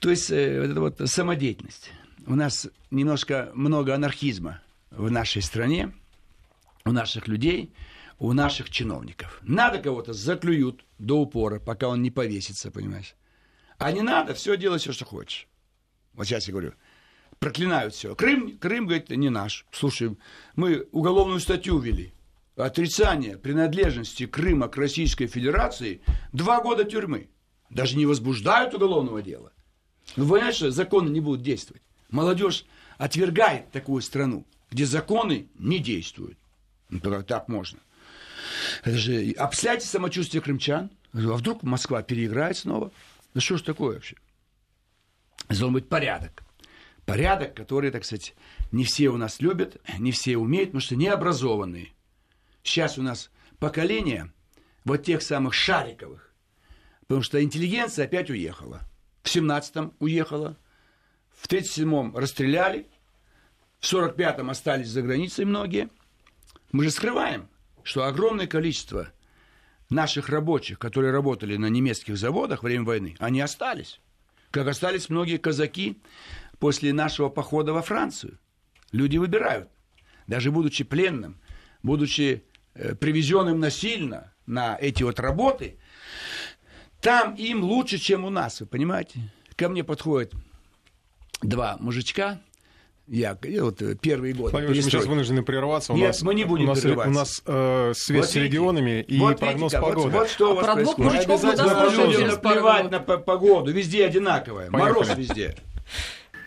То 0.00 0.10
есть 0.10 0.30
э, 0.30 0.60
вот 0.60 0.70
это 0.70 0.80
вот 0.80 1.10
самодеятельность. 1.10 1.92
У 2.26 2.34
нас 2.34 2.68
немножко 2.90 3.50
много 3.54 3.94
анархизма 3.94 4.60
в 4.90 5.10
нашей 5.10 5.42
стране, 5.42 5.92
у 6.84 6.90
наших 6.90 7.28
людей– 7.28 7.72
у 8.22 8.32
наших 8.34 8.70
чиновников. 8.70 9.40
Надо 9.42 9.78
кого-то 9.80 10.12
заклюют 10.12 10.84
до 10.98 11.18
упора, 11.18 11.58
пока 11.58 11.88
он 11.88 12.02
не 12.02 12.12
повесится, 12.12 12.70
понимаешь? 12.70 13.16
А 13.78 13.90
не 13.90 14.02
надо, 14.02 14.32
все 14.34 14.56
делай 14.56 14.78
все, 14.78 14.92
что 14.92 15.04
хочешь. 15.04 15.48
Вот 16.12 16.26
сейчас 16.26 16.46
я 16.46 16.52
говорю, 16.52 16.72
проклинают 17.40 17.94
все. 17.94 18.14
Крым, 18.14 18.58
Крым, 18.58 18.86
говорит, 18.86 19.10
не 19.10 19.28
наш. 19.28 19.66
Слушай, 19.72 20.16
мы 20.54 20.86
уголовную 20.92 21.40
статью 21.40 21.80
ввели. 21.80 22.14
Отрицание 22.54 23.38
принадлежности 23.38 24.26
Крыма 24.26 24.68
к 24.68 24.76
Российской 24.76 25.26
Федерации 25.26 26.00
два 26.32 26.62
года 26.62 26.84
тюрьмы. 26.84 27.28
Даже 27.70 27.96
не 27.96 28.06
возбуждают 28.06 28.72
уголовного 28.72 29.20
дела. 29.20 29.52
Ну, 30.14 30.28
понимаешь, 30.28 30.60
законы 30.60 31.08
не 31.08 31.20
будут 31.20 31.42
действовать. 31.42 31.82
Молодежь 32.08 32.66
отвергает 32.98 33.72
такую 33.72 34.00
страну, 34.00 34.46
где 34.70 34.86
законы 34.86 35.48
не 35.58 35.80
действуют. 35.80 36.38
Ну, 36.88 37.00
так 37.24 37.48
можно? 37.48 37.80
Это 38.82 38.98
же 38.98 39.32
обсляйте 39.38 39.86
самочувствие 39.86 40.42
крымчан. 40.42 40.90
А 41.14 41.18
вдруг 41.18 41.62
Москва 41.62 42.02
переиграет 42.02 42.56
снова? 42.56 42.90
Да 43.34 43.40
что 43.40 43.56
ж 43.56 43.62
такое 43.62 43.94
вообще? 43.94 44.16
Должен 45.48 45.72
быть 45.72 45.88
порядок. 45.88 46.42
Порядок, 47.04 47.54
который, 47.54 47.90
так 47.90 48.04
сказать, 48.04 48.34
не 48.70 48.84
все 48.84 49.08
у 49.08 49.16
нас 49.16 49.40
любят, 49.40 49.76
не 49.98 50.12
все 50.12 50.36
умеют, 50.36 50.70
потому 50.70 50.80
что 50.80 50.96
необразованные. 50.96 51.92
Сейчас 52.62 52.98
у 52.98 53.02
нас 53.02 53.30
поколение 53.58 54.32
вот 54.84 55.04
тех 55.04 55.22
самых 55.22 55.54
шариковых. 55.54 56.32
Потому 57.02 57.22
что 57.22 57.42
интеллигенция 57.42 58.06
опять 58.06 58.30
уехала. 58.30 58.80
В 59.22 59.26
17-м 59.26 59.92
уехала. 59.98 60.56
В 61.36 61.46
37-м 61.48 62.16
расстреляли. 62.16 62.86
В 63.80 63.92
45-м 63.92 64.50
остались 64.50 64.88
за 64.88 65.02
границей 65.02 65.44
многие. 65.44 65.88
Мы 66.70 66.84
же 66.84 66.90
скрываем 66.90 67.48
что 67.82 68.04
огромное 68.04 68.46
количество 68.46 69.12
наших 69.90 70.28
рабочих, 70.28 70.78
которые 70.78 71.12
работали 71.12 71.56
на 71.56 71.66
немецких 71.66 72.16
заводах 72.16 72.62
во 72.62 72.66
время 72.66 72.84
войны, 72.84 73.16
они 73.18 73.40
остались. 73.40 74.00
Как 74.50 74.66
остались 74.66 75.08
многие 75.08 75.38
казаки 75.38 75.98
после 76.58 76.92
нашего 76.92 77.28
похода 77.28 77.72
во 77.72 77.82
Францию. 77.82 78.38
Люди 78.92 79.16
выбирают. 79.16 79.68
Даже 80.26 80.50
будучи 80.50 80.84
пленным, 80.84 81.40
будучи 81.82 82.44
э, 82.74 82.94
привезенным 82.94 83.58
насильно 83.60 84.32
на 84.46 84.76
эти 84.80 85.02
вот 85.02 85.18
работы, 85.18 85.78
там 87.00 87.34
им 87.34 87.64
лучше, 87.64 87.98
чем 87.98 88.24
у 88.24 88.30
нас, 88.30 88.60
вы 88.60 88.66
понимаете? 88.66 89.32
Ко 89.56 89.68
мне 89.68 89.82
подходят 89.82 90.32
два 91.40 91.76
мужичка, 91.80 92.40
я, 93.12 93.36
вот 93.60 93.82
первые 94.00 94.32
годы. 94.32 94.52
Владимир 94.52 94.74
мы 94.74 94.82
сейчас 94.82 95.04
вынуждены 95.04 95.42
прерваться. 95.42 95.92
У 95.92 95.96
Нет, 95.96 96.08
нас, 96.08 96.22
мы 96.22 96.34
не 96.34 96.44
будем 96.44 96.64
у 96.64 96.68
нас, 96.68 96.80
прерываться. 96.80 97.10
У 97.10 97.14
нас 97.14 97.42
э, 97.44 97.92
связь 97.94 98.24
вот 98.24 98.30
с 98.30 98.36
регионами 98.36 99.02
и 99.02 99.18
вот 99.18 99.38
прогноз 99.38 99.72
видите, 99.72 99.80
погоды. 99.80 100.08
Вот, 100.08 100.12
вот 100.12 100.28
что 100.30 100.46
а 100.46 100.52
у 100.52 100.54
вас 100.54 100.66
происходит. 100.66 101.28
Обязательно 101.28 102.06
людям 102.06 102.28
наплевать 102.28 102.90
на 102.90 103.00
погоду. 103.00 103.70
Везде 103.70 104.06
одинаковая. 104.06 104.70
Поехали. 104.70 104.92
Мороз 104.92 105.14
везде. 105.14 105.56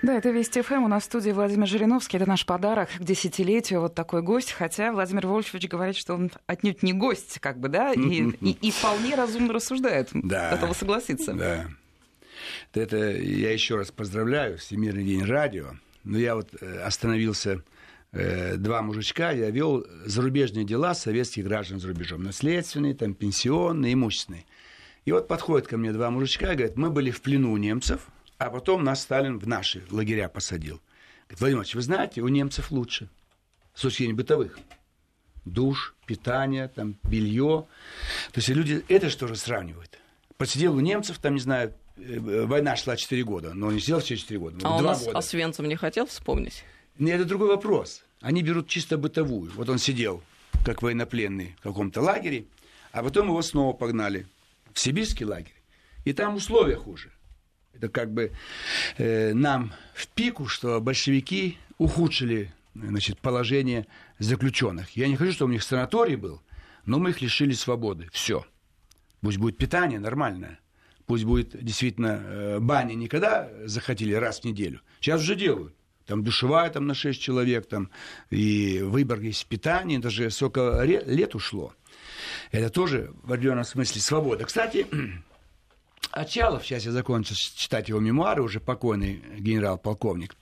Да, 0.01 0.17
это 0.17 0.31
Вести 0.31 0.63
ФМ. 0.63 0.83
У 0.83 0.87
нас 0.87 1.03
в 1.03 1.05
студии 1.05 1.29
Владимир 1.29 1.67
Жириновский. 1.67 2.17
Это 2.17 2.27
наш 2.27 2.47
подарок 2.47 2.89
к 2.97 3.03
десятилетию. 3.03 3.81
Вот 3.81 3.93
такой 3.93 4.23
гость. 4.23 4.51
Хотя 4.51 4.91
Владимир 4.91 5.27
Вольфович 5.27 5.67
говорит, 5.67 5.95
что 5.95 6.15
он 6.15 6.31
отнюдь 6.47 6.81
не 6.81 6.93
гость, 6.93 7.37
как 7.39 7.59
бы, 7.59 7.69
да, 7.69 7.93
и, 7.93 7.99
и, 7.99 8.57
и 8.59 8.71
вполне 8.71 9.13
разумно 9.13 9.53
рассуждает. 9.53 10.09
Да. 10.13 10.49
Готова 10.49 10.73
согласиться. 10.73 11.33
Да. 11.33 11.67
Это 12.73 12.97
я 12.97 13.51
еще 13.51 13.75
раз 13.75 13.91
поздравляю 13.91 14.57
Всемирный 14.57 15.03
день 15.03 15.23
радио 15.23 15.75
но 16.05 16.17
я 16.17 16.35
вот 16.35 16.49
э, 16.61 16.79
остановился 16.79 17.63
э, 18.11 18.55
два 18.57 18.81
мужичка, 18.81 19.31
я 19.31 19.49
вел 19.49 19.85
зарубежные 20.05 20.63
дела 20.63 20.93
советских 20.93 21.43
граждан 21.43 21.79
за 21.79 21.89
рубежом. 21.89 22.23
Наследственные, 22.23 22.93
там, 22.93 23.13
пенсионные, 23.13 23.93
имущественные. 23.93 24.45
И 25.03 25.11
вот 25.11 25.27
подходят 25.27 25.67
ко 25.67 25.77
мне 25.77 25.91
два 25.91 26.09
мужичка 26.11 26.53
и 26.53 26.55
говорят, 26.55 26.77
мы 26.77 26.89
были 26.89 27.11
в 27.11 27.21
плену 27.21 27.51
у 27.51 27.57
немцев, 27.57 28.07
а 28.37 28.49
потом 28.49 28.83
нас 28.83 29.01
Сталин 29.01 29.39
в 29.39 29.47
наши 29.47 29.83
лагеря 29.89 30.29
посадил. 30.29 30.79
Говорит, 31.27 31.39
Владимир 31.39 31.61
Ильич, 31.61 31.75
вы 31.75 31.81
знаете, 31.81 32.21
у 32.21 32.27
немцев 32.27 32.71
лучше. 32.71 33.09
С 33.73 33.81
точки 33.81 34.11
бытовых. 34.11 34.57
Душ, 35.43 35.95
питание, 36.05 36.67
там, 36.67 36.97
белье. 37.03 37.67
То 38.31 38.39
есть 38.39 38.49
люди 38.49 38.83
это 38.87 39.09
же 39.09 39.35
сравнивают. 39.35 39.99
Посидел 40.37 40.75
у 40.75 40.79
немцев, 40.79 41.17
там, 41.19 41.35
не 41.35 41.39
знаю, 41.39 41.73
война 41.97 42.75
шла 42.75 42.95
4 42.95 43.23
года, 43.23 43.53
но 43.53 43.71
не 43.71 43.79
сидел 43.79 43.99
все 43.99 44.17
4 44.17 44.39
года. 44.39 44.57
А 44.63 44.77
у 44.77 44.81
нас 44.81 45.05
года. 45.05 45.17
Освенцим 45.17 45.67
не 45.67 45.75
хотел 45.75 46.05
вспомнить? 46.05 46.63
Нет, 46.97 47.19
это 47.19 47.29
другой 47.29 47.49
вопрос. 47.49 48.03
Они 48.21 48.41
берут 48.41 48.67
чисто 48.67 48.97
бытовую. 48.97 49.51
Вот 49.55 49.69
он 49.69 49.77
сидел, 49.77 50.23
как 50.65 50.81
военнопленный 50.81 51.55
в 51.59 51.63
каком-то 51.63 52.01
лагере, 52.01 52.45
а 52.91 53.03
потом 53.03 53.27
его 53.27 53.41
снова 53.41 53.73
погнали 53.73 54.27
в 54.73 54.79
сибирский 54.79 55.25
лагерь. 55.25 55.53
И 56.05 56.13
там 56.13 56.35
условия 56.35 56.75
хуже. 56.75 57.11
Это 57.73 57.89
как 57.89 58.11
бы 58.11 58.31
э, 58.97 59.33
нам 59.33 59.73
в 59.93 60.07
пику, 60.07 60.47
что 60.47 60.79
большевики 60.79 61.57
ухудшили 61.77 62.53
значит, 62.73 63.19
положение 63.19 63.85
заключенных. 64.19 64.91
Я 64.91 65.07
не 65.07 65.17
хочу, 65.17 65.33
чтобы 65.33 65.49
у 65.49 65.53
них 65.53 65.63
санаторий 65.63 66.15
был, 66.15 66.41
но 66.85 66.99
мы 66.99 67.09
их 67.09 67.21
лишили 67.21 67.53
свободы. 67.53 68.09
Все. 68.13 68.45
Пусть 69.21 69.37
будет 69.37 69.57
питание 69.57 69.99
нормальное. 69.99 70.59
Пусть 71.05 71.23
будет 71.23 71.63
действительно 71.63 72.21
э, 72.23 72.59
баня 72.59 72.93
никогда 72.95 73.49
захотели 73.65 74.13
раз 74.13 74.39
в 74.39 74.43
неделю. 74.45 74.81
Сейчас 74.99 75.21
уже 75.21 75.35
делают. 75.35 75.75
Там 76.05 76.23
душевая 76.23 76.69
там, 76.69 76.85
на 76.87 76.93
6 76.93 77.19
человек, 77.19 77.67
там, 77.67 77.89
и 78.29 78.79
выбор 78.81 79.19
есть 79.19 79.45
питание. 79.47 79.99
Это 79.99 80.09
же 80.09 80.29
сколько 80.29 80.81
лет 80.83 81.35
ушло. 81.35 81.73
Это 82.51 82.69
тоже 82.69 83.11
в 83.23 83.31
определенном 83.31 83.65
смысле 83.65 84.01
свобода. 84.01 84.45
Кстати, 84.45 84.85
Очалов, 86.11 86.63
сейчас 86.63 86.85
я 86.85 86.91
закончил 86.91 87.35
читать 87.35 87.89
его 87.89 87.99
мемуары, 87.99 88.41
уже 88.41 88.59
покойный 88.59 89.21
генерал-полковник, 89.37 90.35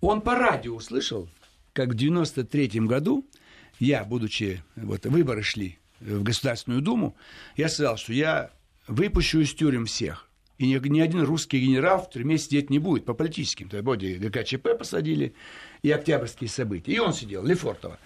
он 0.00 0.20
по 0.20 0.34
радио 0.34 0.74
услышал, 0.74 1.28
как 1.72 1.90
в 1.90 1.94
93 1.94 2.80
году 2.80 3.24
я, 3.78 4.04
будучи, 4.04 4.62
вот 4.74 5.06
выборы 5.06 5.42
шли 5.42 5.78
в 6.00 6.22
Государственную 6.22 6.82
Думу, 6.82 7.16
я 7.56 7.68
сказал, 7.68 7.96
что 7.96 8.12
я 8.12 8.50
выпущу 8.86 9.40
из 9.40 9.54
тюрем 9.54 9.86
всех. 9.86 10.28
И 10.58 10.66
ни, 10.66 10.88
ни 10.88 11.00
один 11.00 11.22
русский 11.22 11.60
генерал 11.60 12.02
в 12.02 12.10
тюрьме 12.10 12.38
сидеть 12.38 12.70
не 12.70 12.78
будет 12.78 13.04
по 13.04 13.12
политическим. 13.12 13.68
То 13.68 13.76
есть, 13.76 13.84
вроде 13.84 14.14
ГКЧП 14.14 14.78
посадили 14.78 15.34
и 15.82 15.90
октябрьские 15.90 16.48
события. 16.48 16.92
И 16.92 16.98
он 16.98 17.12
сидел, 17.12 17.44
Лефортово. 17.44 17.98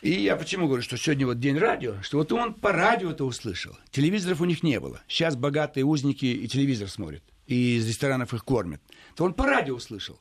И 0.00 0.10
я 0.10 0.36
почему 0.36 0.66
говорю, 0.66 0.82
что 0.82 0.96
сегодня 0.96 1.26
вот 1.26 1.38
день 1.40 1.58
радио, 1.58 2.00
что 2.02 2.18
вот 2.18 2.32
он 2.32 2.54
по 2.54 2.72
радио 2.72 3.10
это 3.10 3.24
услышал. 3.24 3.76
Телевизоров 3.90 4.40
у 4.40 4.46
них 4.46 4.62
не 4.62 4.80
было. 4.80 5.02
Сейчас 5.08 5.36
богатые 5.36 5.84
узники 5.84 6.24
и 6.24 6.48
телевизор 6.48 6.88
смотрят. 6.88 7.22
И 7.46 7.76
из 7.76 7.86
ресторанов 7.86 8.32
их 8.32 8.44
кормят. 8.44 8.80
То 9.14 9.24
он 9.24 9.34
по 9.34 9.44
радио 9.44 9.74
услышал. 9.74 10.20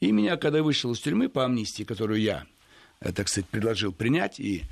И 0.00 0.12
меня, 0.12 0.38
когда 0.38 0.62
вышел 0.62 0.92
из 0.92 1.00
тюрьмы 1.00 1.28
по 1.28 1.44
амнистии, 1.44 1.82
которую 1.82 2.22
я, 2.22 2.46
так 3.00 3.28
сказать, 3.28 3.48
предложил 3.48 3.92
принять 3.92 4.38
и 4.38 4.64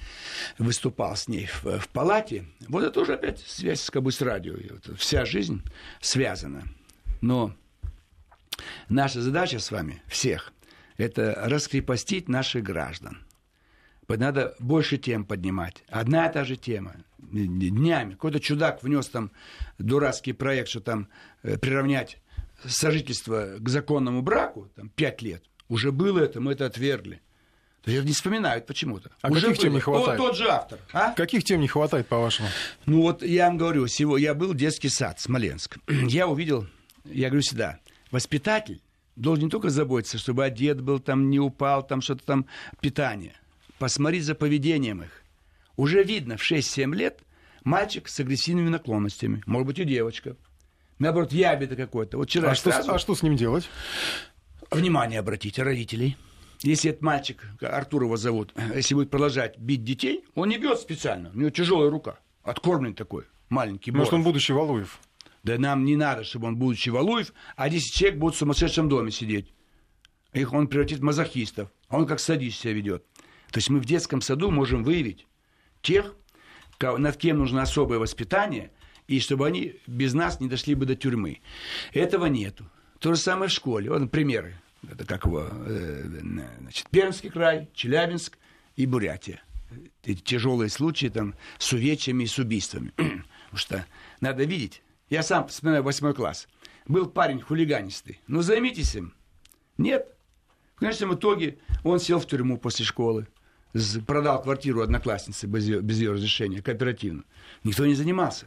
выступал 0.58 1.16
с 1.16 1.28
ней 1.28 1.46
в, 1.46 1.78
в 1.80 1.88
палате, 1.88 2.44
вот 2.68 2.84
это 2.84 3.00
уже 3.00 3.14
опять 3.14 3.40
связь 3.40 3.88
как 3.90 4.02
бы, 4.02 4.12
с 4.12 4.20
радио. 4.20 4.54
Вот 4.70 4.98
вся 4.98 5.24
жизнь 5.24 5.62
связана. 6.00 6.64
Но 7.20 7.54
наша 8.88 9.22
задача 9.22 9.58
с 9.58 9.70
вами, 9.70 10.02
всех, 10.06 10.52
это 10.98 11.42
раскрепостить 11.46 12.28
наших 12.28 12.62
граждан– 12.62 13.22
надо 14.16 14.54
больше 14.58 14.96
тем 14.96 15.24
поднимать. 15.24 15.84
Одна 15.88 16.26
и 16.26 16.32
та 16.32 16.44
же 16.44 16.56
тема. 16.56 16.94
Днями. 17.18 18.12
Какой-то 18.12 18.40
чудак 18.40 18.82
внес 18.82 19.08
там 19.08 19.30
дурацкий 19.78 20.32
проект, 20.32 20.70
что 20.70 20.80
там 20.80 21.08
э, 21.42 21.58
приравнять 21.58 22.18
сожительство 22.64 23.56
к 23.58 23.68
законному 23.68 24.22
браку, 24.22 24.68
там, 24.74 24.88
пять 24.88 25.20
лет. 25.20 25.44
Уже 25.68 25.92
было 25.92 26.20
это, 26.20 26.40
мы 26.40 26.52
это 26.52 26.64
отвергли. 26.64 27.20
То 27.82 27.90
есть 27.90 28.04
не 28.04 28.12
вспоминают 28.12 28.66
почему-то. 28.66 29.10
А 29.22 29.28
Уже 29.28 29.40
каких 29.40 29.56
было. 29.56 29.62
тем 29.62 29.72
не 29.72 29.80
хватает? 29.80 30.18
Вот 30.18 30.26
тот 30.28 30.36
же 30.36 30.48
автор. 30.48 30.78
А? 30.92 31.12
Каких 31.12 31.44
тем 31.44 31.60
не 31.60 31.68
хватает, 31.68 32.06
по-вашему? 32.06 32.48
Ну 32.86 33.02
вот 33.02 33.22
я 33.22 33.46
вам 33.46 33.56
говорю, 33.56 33.86
всего, 33.86 34.18
я 34.18 34.34
был 34.34 34.52
в 34.52 34.56
детский 34.56 34.88
сад, 34.88 35.20
Смоленск. 35.20 35.78
Я 35.88 36.26
увидел, 36.26 36.66
я 37.04 37.28
говорю 37.28 37.42
всегда, 37.42 37.78
воспитатель 38.10 38.82
должен 39.16 39.44
не 39.44 39.50
только 39.50 39.70
заботиться, 39.70 40.18
чтобы 40.18 40.44
одет 40.44 40.80
был, 40.80 40.98
там 41.00 41.30
не 41.30 41.40
упал, 41.40 41.86
там 41.86 42.02
что-то 42.02 42.24
там, 42.24 42.46
питание– 42.80 43.34
посмотри 43.78 44.20
за 44.20 44.34
поведением 44.34 45.02
их. 45.02 45.22
Уже 45.76 46.02
видно 46.02 46.36
в 46.36 46.50
6-7 46.50 46.94
лет 46.94 47.20
мальчик 47.64 48.08
с 48.08 48.20
агрессивными 48.20 48.68
наклонностями. 48.68 49.42
Может 49.46 49.66
быть, 49.66 49.78
и 49.78 49.84
девочка. 49.84 50.36
Наоборот, 50.98 51.32
ябеда 51.32 51.76
какой-то. 51.76 52.18
Вот 52.18 52.28
вчера 52.28 52.50
а, 52.50 52.54
сразу... 52.54 52.82
что, 52.82 52.94
а 52.94 52.98
что 52.98 53.14
с 53.14 53.22
ним 53.22 53.36
делать? 53.36 53.68
Внимание 54.70 55.20
обратите 55.20 55.62
родителей. 55.62 56.16
Если 56.62 56.90
этот 56.90 57.02
мальчик, 57.02 57.44
Артур 57.60 58.04
его 58.04 58.16
зовут, 58.16 58.52
если 58.74 58.94
будет 58.94 59.10
продолжать 59.10 59.58
бить 59.58 59.84
детей, 59.84 60.24
он 60.34 60.48
не 60.48 60.58
бьет 60.58 60.78
специально. 60.78 61.30
У 61.30 61.38
него 61.38 61.50
тяжелая 61.50 61.90
рука. 61.90 62.18
Откормленный 62.42 62.94
такой, 62.94 63.24
маленький. 63.48 63.92
Может, 63.92 64.14
он 64.14 64.22
будущий 64.22 64.52
Валуев? 64.52 64.98
Да 65.44 65.56
нам 65.56 65.84
не 65.84 65.96
надо, 65.96 66.24
чтобы 66.24 66.48
он 66.48 66.56
будущий 66.56 66.90
Валуев, 66.90 67.32
а 67.56 67.68
10 67.68 67.92
человек 67.94 68.18
будут 68.18 68.34
в 68.34 68.38
сумасшедшем 68.38 68.88
доме 68.88 69.10
сидеть. 69.10 69.52
Их 70.32 70.52
он 70.52 70.66
превратит 70.66 70.98
в 70.98 71.04
мазохистов. 71.04 71.70
А 71.88 71.98
он 71.98 72.06
как 72.06 72.20
садист 72.20 72.60
себя 72.60 72.72
ведет. 72.72 73.04
То 73.50 73.58
есть 73.58 73.70
мы 73.70 73.78
в 73.78 73.86
детском 73.86 74.20
саду 74.20 74.50
можем 74.50 74.84
выявить 74.84 75.26
тех, 75.80 76.14
над 76.80 77.16
кем 77.16 77.38
нужно 77.38 77.62
особое 77.62 77.98
воспитание, 77.98 78.72
и 79.06 79.20
чтобы 79.20 79.46
они 79.46 79.76
без 79.86 80.12
нас 80.12 80.38
не 80.38 80.48
дошли 80.48 80.74
бы 80.74 80.84
до 80.84 80.96
тюрьмы. 80.96 81.40
Этого 81.92 82.26
нету. 82.26 82.68
То 82.98 83.14
же 83.14 83.20
самое 83.20 83.48
в 83.48 83.52
школе. 83.52 83.90
Вот 83.90 84.10
примеры. 84.10 84.60
Это 84.90 85.04
как 85.04 85.24
его, 85.24 85.48
э, 85.50 86.04
значит, 86.60 86.88
Пермский 86.90 87.30
край, 87.30 87.68
Челябинск 87.74 88.38
и 88.76 88.86
Бурятия. 88.86 89.42
Эти 90.04 90.20
тяжелые 90.20 90.70
случаи 90.70 91.08
там 91.08 91.34
с 91.58 91.72
увечьями 91.72 92.24
и 92.24 92.26
с 92.26 92.38
убийствами. 92.38 92.92
Потому 92.96 93.24
что 93.54 93.86
надо 94.20 94.44
видеть. 94.44 94.82
Я 95.10 95.22
сам 95.22 95.48
вспоминаю 95.48 95.82
восьмой 95.82 96.14
класс. 96.14 96.48
Был 96.86 97.06
парень 97.06 97.40
хулиганистый. 97.40 98.20
Ну, 98.26 98.42
займитесь 98.42 98.94
им. 98.94 99.14
Нет. 99.76 100.06
В 100.76 100.80
конечном 100.80 101.14
итоге 101.14 101.58
он 101.84 101.98
сел 101.98 102.20
в 102.20 102.26
тюрьму 102.26 102.56
после 102.56 102.84
школы 102.84 103.26
продал 104.06 104.42
квартиру 104.42 104.82
однокласснице 104.82 105.46
без 105.46 105.66
ее, 105.66 105.80
без 105.80 105.98
ее 105.98 106.12
разрешения, 106.12 106.62
кооперативно. 106.62 107.24
Никто 107.64 107.86
не 107.86 107.94
занимался. 107.94 108.46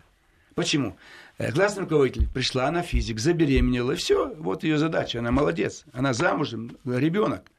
Почему? 0.55 0.97
Э, 1.41 1.51
классный 1.51 1.84
руководитель 1.84 2.27
пришла, 2.27 2.67
она 2.67 2.84
физик, 2.84 3.19
забеременела, 3.19 3.93
и 3.93 3.95
все, 3.95 4.32
вот 4.36 4.63
ее 4.63 4.77
задача, 4.77 5.19
она 5.19 5.32
молодец, 5.32 5.86
она 5.91 6.13
замужем, 6.13 6.77
ребенок. 6.86 7.51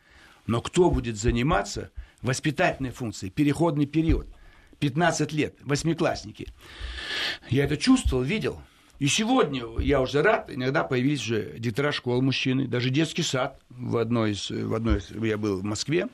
Но 0.46 0.60
кто 0.60 0.88
будет 0.88 1.16
заниматься 1.16 1.90
воспитательной 2.22 2.90
функцией, 2.90 3.32
переходный 3.32 3.86
период, 3.86 4.28
15 4.78 5.32
лет, 5.32 5.56
восьмиклассники? 5.62 6.46
Я 7.50 7.64
это 7.64 7.76
чувствовал, 7.76 8.22
видел. 8.22 8.62
И 9.00 9.08
сегодня 9.08 9.64
я 9.80 10.00
уже 10.00 10.22
рад, 10.22 10.48
иногда 10.48 10.84
появились 10.84 11.22
уже 11.22 11.58
директора 11.58 11.90
школ 11.90 12.22
мужчины, 12.22 12.68
даже 12.68 12.88
детский 12.88 13.24
сад 13.24 13.60
в 13.68 13.96
одной 13.96 14.32
из, 14.32 14.48
в 14.48 14.74
одной 14.74 14.98
из, 14.98 15.10
я 15.10 15.36
был 15.36 15.58
в 15.58 15.64
Москве, 15.64 16.06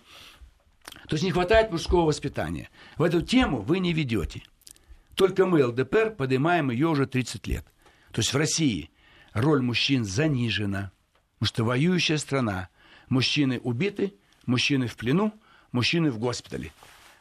то 1.06 1.16
есть 1.16 1.22
не 1.22 1.32
хватает 1.32 1.70
мужского 1.70 2.06
воспитания. 2.06 2.70
В 2.96 3.02
эту 3.02 3.20
тему 3.20 3.60
вы 3.60 3.80
не 3.80 3.92
ведете. 3.92 4.42
Только 5.18 5.46
мы, 5.46 5.64
ЛДПР, 5.64 6.14
поднимаем 6.16 6.70
ее 6.70 6.86
уже 6.86 7.04
30 7.04 7.44
лет. 7.48 7.66
То 8.12 8.20
есть 8.20 8.32
в 8.32 8.36
России 8.36 8.88
роль 9.32 9.60
мужчин 9.62 10.04
занижена, 10.04 10.92
потому 11.34 11.48
что 11.48 11.64
воюющая 11.64 12.18
страна. 12.18 12.68
Мужчины 13.08 13.58
убиты, 13.58 14.14
мужчины 14.46 14.86
в 14.86 14.94
плену, 14.94 15.32
мужчины 15.72 16.12
в 16.12 16.20
госпитале. 16.20 16.70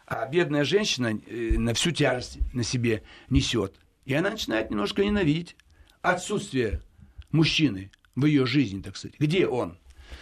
А 0.05 0.27
бедная 0.27 0.63
женщина 0.63 1.19
э, 1.25 1.57
на 1.57 1.73
всю 1.73 1.89
тяжесть 1.89 2.37
на 2.53 2.61
себе 2.61 3.01
несет. 3.31 3.73
И 4.05 4.13
она 4.13 4.29
начинает 4.29 4.69
немножко 4.69 5.03
ненавидеть 5.03 5.55
отсутствие 6.03 6.83
мужчины 7.31 7.89
в 8.15 8.25
ее 8.25 8.45
жизни, 8.45 8.79
так 8.79 8.95
сказать. 8.95 9.15
Где 9.17 9.47
он? 9.47 9.75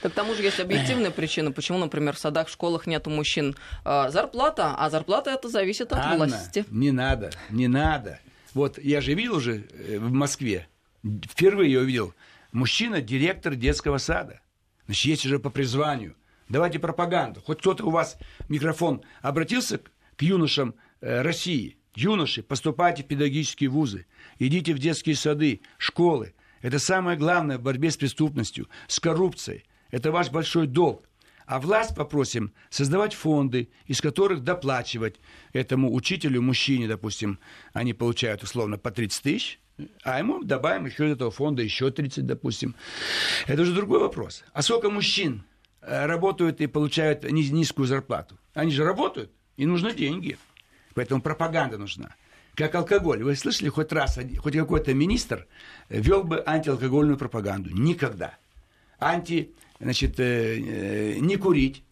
К 0.09 0.13
тому 0.13 0.35
же 0.35 0.43
есть 0.43 0.59
объективная 0.59 1.11
причина, 1.11 1.51
почему, 1.51 1.79
например, 1.79 2.15
в 2.15 2.19
садах, 2.19 2.47
в 2.47 2.51
школах 2.51 2.85
нету 2.85 3.09
мужчин. 3.09 3.55
А, 3.83 4.11
зарплата, 4.11 4.75
а 4.77 4.89
зарплата 4.89 5.31
это 5.31 5.49
зависит 5.49 5.91
от 5.91 5.99
Анна, 5.99 6.27
власти. 6.27 6.65
не 6.69 6.91
надо, 6.91 7.31
не 7.49 7.67
надо. 7.67 8.19
Вот 8.53 8.77
я 8.77 9.01
же 9.01 9.13
видел 9.13 9.35
уже 9.35 9.65
э, 9.71 9.97
в 9.99 10.11
Москве, 10.11 10.67
впервые 11.03 11.71
я 11.71 11.79
увидел, 11.79 12.13
мужчина, 12.51 13.01
директор 13.01 13.55
детского 13.55 13.97
сада. 13.97 14.41
Значит, 14.85 15.05
есть 15.05 15.25
уже 15.25 15.39
по 15.39 15.49
призванию. 15.49 16.15
Давайте 16.47 16.77
пропаганду. 16.77 17.41
Хоть 17.41 17.59
кто-то 17.59 17.85
у 17.85 17.89
вас 17.89 18.17
микрофон 18.47 19.01
обратился 19.21 19.79
к 20.15 20.21
юношам 20.21 20.75
э, 21.01 21.21
России. 21.21 21.77
Юноши, 21.95 22.43
поступайте 22.43 23.03
в 23.03 23.07
педагогические 23.07 23.69
вузы, 23.69 24.05
идите 24.37 24.73
в 24.73 24.79
детские 24.79 25.15
сады, 25.15 25.61
школы. 25.77 26.33
Это 26.61 26.77
самое 26.77 27.17
главное 27.17 27.57
в 27.57 27.61
борьбе 27.61 27.89
с 27.89 27.97
преступностью, 27.97 28.69
с 28.87 28.99
коррупцией– 28.99 29.63
Это 29.91 30.11
ваш 30.11 30.29
большой 30.31 30.67
долг. 30.67 31.07
А 31.45 31.59
власть 31.59 31.95
попросим 31.95 32.53
создавать 32.69 33.13
фонды, 33.13 33.69
из 33.85 34.01
которых 34.01 34.43
доплачивать 34.43 35.17
этому 35.53 35.93
учителю, 35.93 36.41
мужчине, 36.41 36.87
допустим, 36.87 37.39
они 37.73 37.93
получают 37.93 38.41
условно 38.41 38.77
по 38.77 38.89
30 38.89 39.21
тысяч, 39.21 39.59
а 40.03 40.19
ему 40.19 40.43
добавим 40.43 40.85
еще 40.85 41.07
из 41.07 41.13
этого 41.13 41.31
фонда 41.31 41.61
еще 41.61 41.91
30, 41.91 42.25
допустим. 42.25 42.75
Это 43.45 43.61
уже 43.61 43.73
другой 43.73 43.99
вопрос. 43.99 44.43
А 44.53 44.61
сколько 44.61 44.89
мужчин 44.89 45.43
э, 45.81 46.05
работают 46.05 46.61
и 46.61 46.67
получают 46.67 47.23
низкую 47.23 47.87
зарплату? 47.87 48.39
Они 48.53 48.71
же 48.71 48.83
работают, 48.83 49.31
и 49.57 49.65
нужны 49.65 49.93
деньги. 49.93 50.37
Поэтому 50.95 51.21
пропаганда 51.21 51.77
нужна. 51.77 52.15
Как 52.55 52.73
алкоголь. 52.73 53.21
Вы 53.21 53.35
слышали 53.35 53.67
хоть 53.67 53.91
раз, 53.91 54.17
хоть 54.37 54.55
какой-то 54.55 54.93
министр 54.93 55.45
вел 55.89 56.23
бы 56.23 56.41
антиалкогольную 56.45 57.17
пропаганду? 57.17 57.69
Никогда. 57.71 58.37
Анти 58.99 59.53
значит, 59.79 60.19
э, 60.19 60.57
э, 60.57 61.19
не 61.19 61.37
курить. 61.37 61.83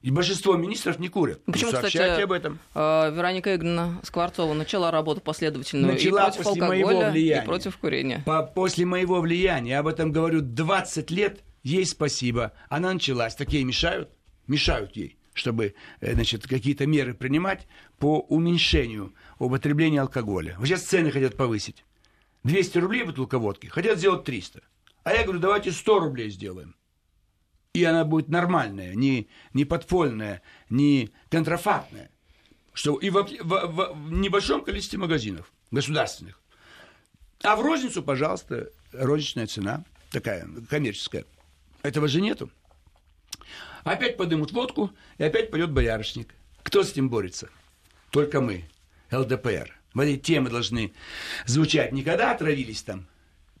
И 0.00 0.10
большинство 0.10 0.56
министров 0.56 0.98
не 0.98 1.08
курят. 1.08 1.40
Ну, 1.46 1.52
почему, 1.52 1.70
кстати, 1.70 1.96
об 1.96 2.32
этом. 2.32 2.58
Э, 2.74 3.12
Вероника 3.14 3.54
Игнатьевна 3.54 4.00
Скворцова 4.02 4.52
начала 4.52 4.90
работу 4.90 5.20
последовательную 5.20 5.92
начала 5.92 6.18
и 6.18 6.22
против 6.22 6.36
после 6.38 6.62
алкоголя, 6.62 6.86
моего 6.86 7.10
влияния. 7.10 7.42
и 7.42 7.46
против 7.46 7.76
курения. 7.76 8.22
По, 8.26 8.42
после 8.42 8.84
моего 8.84 9.20
влияния, 9.20 9.70
я 9.70 9.78
об 9.78 9.86
этом 9.86 10.10
говорю 10.10 10.40
20 10.40 11.10
лет, 11.12 11.40
ей 11.62 11.86
спасибо. 11.86 12.52
Она 12.68 12.92
началась. 12.92 13.36
Такие 13.36 13.64
мешают? 13.64 14.10
Мешают 14.46 14.96
ей 14.96 15.16
чтобы 15.34 15.74
значит, 16.02 16.46
какие-то 16.46 16.86
меры 16.86 17.14
принимать 17.14 17.66
по 17.98 18.20
уменьшению 18.20 19.14
употребления 19.38 20.02
алкоголя. 20.02 20.56
Вот 20.58 20.66
сейчас 20.66 20.82
цены 20.82 21.10
хотят 21.10 21.36
повысить. 21.36 21.84
200 22.44 22.78
рублей 22.78 23.04
бутылка 23.04 23.38
водки, 23.38 23.66
хотят 23.66 23.98
сделать 23.98 24.24
300. 24.24 24.60
А 25.04 25.12
я 25.12 25.24
говорю, 25.24 25.40
давайте 25.40 25.72
100 25.72 25.98
рублей 25.98 26.30
сделаем 26.30 26.74
и 27.72 27.84
она 27.84 28.04
будет 28.04 28.28
нормальная, 28.28 28.94
не, 28.94 29.28
не 29.54 29.64
подпольная, 29.64 30.42
не 30.68 31.10
контрафактная. 31.30 32.10
Что 32.74 32.96
и 32.96 33.10
в, 33.10 33.22
в, 33.22 33.44
в, 33.44 33.92
в 33.94 34.12
небольшом 34.12 34.64
количестве 34.64 34.98
магазинов 34.98 35.50
государственных. 35.70 36.40
А 37.42 37.56
в 37.56 37.62
розницу, 37.62 38.02
пожалуйста, 38.02 38.70
розничная 38.92 39.46
цена, 39.46 39.84
такая 40.10 40.46
коммерческая. 40.68 41.24
Этого 41.82 42.08
же 42.08 42.20
нету. 42.20 42.50
Опять 43.84 44.16
подымут 44.16 44.52
водку, 44.52 44.90
и 45.18 45.24
опять 45.24 45.50
пойдет 45.50 45.72
боярышник. 45.72 46.34
Кто 46.62 46.84
с 46.84 46.92
этим 46.92 47.08
борется? 47.08 47.48
Только 48.10 48.40
мы, 48.40 48.64
ЛДПР. 49.10 49.76
Вот 49.94 50.04
эти 50.04 50.20
темы 50.20 50.50
должны 50.50 50.92
звучать. 51.46 51.92
Никогда 51.92 52.30
отравились 52.30 52.82
там 52.82 53.06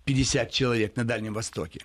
50 0.04 0.50
человек 0.50 0.96
на 0.96 1.04
Дальнем 1.04 1.34
Востоке 1.34 1.82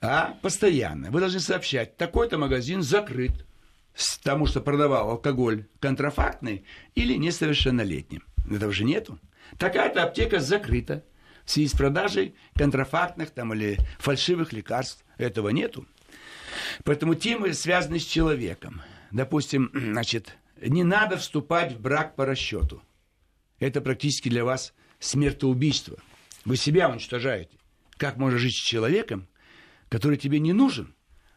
а 0.00 0.36
постоянно. 0.42 1.10
Вы 1.10 1.20
должны 1.20 1.40
сообщать, 1.40 1.96
такой-то 1.96 2.38
магазин 2.38 2.82
закрыт, 2.82 3.46
потому 4.22 4.46
что 4.46 4.60
продавал 4.60 5.10
алкоголь 5.10 5.66
контрафактный 5.80 6.64
или 6.94 7.14
несовершеннолетним. 7.14 8.22
Этого 8.50 8.72
же 8.72 8.84
нету. 8.84 9.18
Такая-то 9.58 10.04
аптека 10.04 10.40
закрыта 10.40 11.04
в 11.44 11.50
связи 11.50 11.68
с 11.68 11.72
продажей 11.72 12.34
контрафактных 12.54 13.30
там, 13.30 13.54
или 13.54 13.78
фальшивых 13.98 14.52
лекарств. 14.52 15.04
Этого 15.18 15.48
нету. 15.48 15.86
Поэтому 16.84 17.14
темы 17.14 17.54
связаны 17.54 17.98
с 17.98 18.04
человеком. 18.04 18.82
Допустим, 19.10 19.70
значит, 19.74 20.36
не 20.60 20.84
надо 20.84 21.16
вступать 21.16 21.72
в 21.72 21.80
брак 21.80 22.16
по 22.16 22.26
расчету. 22.26 22.82
Это 23.58 23.80
практически 23.80 24.28
для 24.28 24.44
вас 24.44 24.74
смертоубийство. 24.98 25.96
Вы 26.46 26.56
себя 26.56 26.88
уничтожаете. 26.88 27.58
Как 27.96 28.16
можно 28.16 28.38
жить 28.38 28.54
с 28.54 28.62
человеком, 28.62 29.26
который 29.88 30.16
тебе 30.16 30.38
не 30.38 30.52
нужен, 30.52 30.94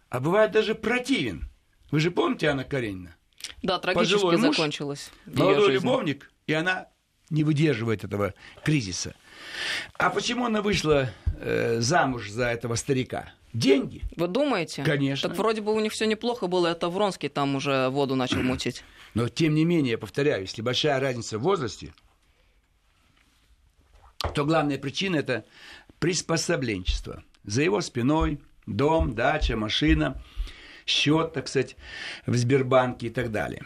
а 0.09 0.19
бывает 0.19 0.51
даже 0.51 0.75
противен. 0.75 1.49
Вы 1.89 1.99
же 1.99 2.11
помните 2.11 2.47
Анна 2.47 2.63
Каренина? 2.63 3.15
Да, 3.63 3.79
трагически 3.79 4.13
Пожилой 4.13 4.37
муж, 4.37 4.55
закончилось. 4.55 5.11
Молодой 5.25 5.73
любовник, 5.73 6.31
и 6.45 6.53
она 6.53 6.89
не 7.31 7.43
выдерживает 7.43 8.03
этого 8.03 8.35
кризиса. 8.63 9.15
А 9.97 10.11
почему 10.11 10.45
она 10.45 10.61
вышла 10.61 11.09
э, 11.39 11.79
замуж 11.79 12.29
за 12.29 12.45
этого 12.45 12.75
старика? 12.75 13.33
Деньги. 13.51 14.03
Вы 14.15 14.27
думаете? 14.27 14.83
Конечно. 14.83 15.27
Так 15.27 15.37
вроде 15.39 15.61
бы 15.61 15.73
у 15.73 15.79
них 15.79 15.91
все 15.91 16.05
неплохо 16.05 16.45
было, 16.45 16.67
это 16.67 16.87
Вронский 16.89 17.29
там 17.29 17.55
уже 17.55 17.89
воду 17.89 18.15
начал 18.15 18.43
мутить. 18.43 18.83
Но 19.15 19.27
тем 19.27 19.55
не 19.55 19.65
менее, 19.65 19.97
повторяю, 19.97 20.41
если 20.41 20.61
большая 20.61 20.99
разница 20.99 21.39
в 21.39 21.41
возрасте, 21.41 21.93
то 24.33 24.45
главная 24.45 24.77
причина 24.77 25.17
это 25.17 25.45
приспособленчество. 25.99 27.23
За 27.43 27.61
его 27.61 27.81
спиной 27.81 28.39
дом, 28.65 29.15
дача, 29.15 29.55
машина, 29.55 30.21
счет, 30.85 31.33
так 31.33 31.47
сказать, 31.47 31.75
в 32.25 32.35
Сбербанке 32.35 33.07
и 33.07 33.09
так 33.09 33.31
далее. 33.31 33.63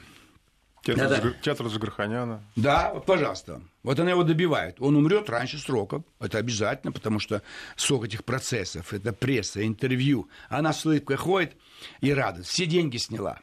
Театр, 0.84 1.10
да, 1.10 1.22
Жиг... 1.22 1.42
Театр 1.42 1.70
Жигарханяна. 1.70 2.44
Да, 2.58 2.92
вот, 2.94 3.06
пожалуйста. 3.06 3.62
Вот 3.84 4.00
она 4.00 4.12
его 4.12 4.24
добивает. 4.24 4.76
Он 4.80 4.98
умрет 4.98 5.30
раньше 5.30 5.58
срока. 5.58 6.04
Это 6.20 6.38
обязательно, 6.38 6.92
потому 6.92 7.20
что 7.20 7.42
срок 7.78 8.06
этих 8.06 8.26
процессов, 8.26 8.94
это 8.94 9.14
пресса, 9.14 9.66
интервью. 9.66 10.30
Она 10.50 10.74
с 10.74 10.86
улыбкой 10.86 11.16
ходит 11.16 11.56
и 12.02 12.14
радует. 12.14 12.48
Все 12.48 12.66
деньги 12.66 12.98
сняла. 12.98 13.40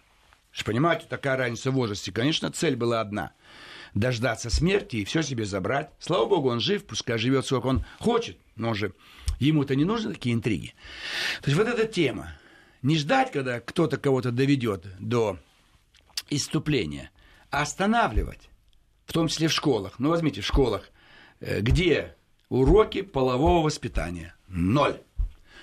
Понимаете, 0.67 1.07
такая 1.09 1.39
разница 1.39 1.71
в 1.71 1.75
возрасте. 1.75 2.13
Конечно, 2.13 2.51
цель 2.53 2.77
была 2.77 3.01
одна– 3.01 3.33
дождаться 3.95 4.51
смерти 4.51 4.97
и 4.97 5.05
все 5.05 5.23
себе 5.23 5.45
забрать. 5.45 5.91
Слава 5.99 6.27
богу, 6.27 6.51
он 6.51 6.61
жив, 6.61 6.85
пускай 6.85 7.19
живет 7.19 7.47
сколько 7.47 7.67
он 7.67 7.85
хочет, 7.99 8.39
но 8.57 8.75
же 8.75 8.93
Ему-то 9.41 9.75
не 9.75 9.85
нужны 9.85 10.13
такие 10.13 10.35
интриги. 10.35 10.75
То 11.41 11.51
есть 11.51 11.59
вот 11.59 11.67
эта 11.67 11.87
тема. 11.87 12.35
Не 12.83 12.97
ждать, 12.97 13.33
когда 13.33 13.61
кто-то 13.61 13.97
кого-то 13.97 14.31
доведет 14.31 14.87
до 15.01 15.39
иступления, 16.29 17.11
а 17.51 17.63
останавливать. 17.63 18.51
В 19.07 19.13
том 19.13 19.29
числе 19.29 19.49
в 19.49 19.53
школах. 19.53 19.99
Ну, 19.99 20.11
возьмите, 20.11 20.43
в 20.43 20.47
школах, 20.47 20.91
э, 21.41 21.61
где 21.61 22.17
уроки 22.49 23.03
полового 23.03 23.65
воспитания? 23.65 24.35
Ноль. 24.47 25.01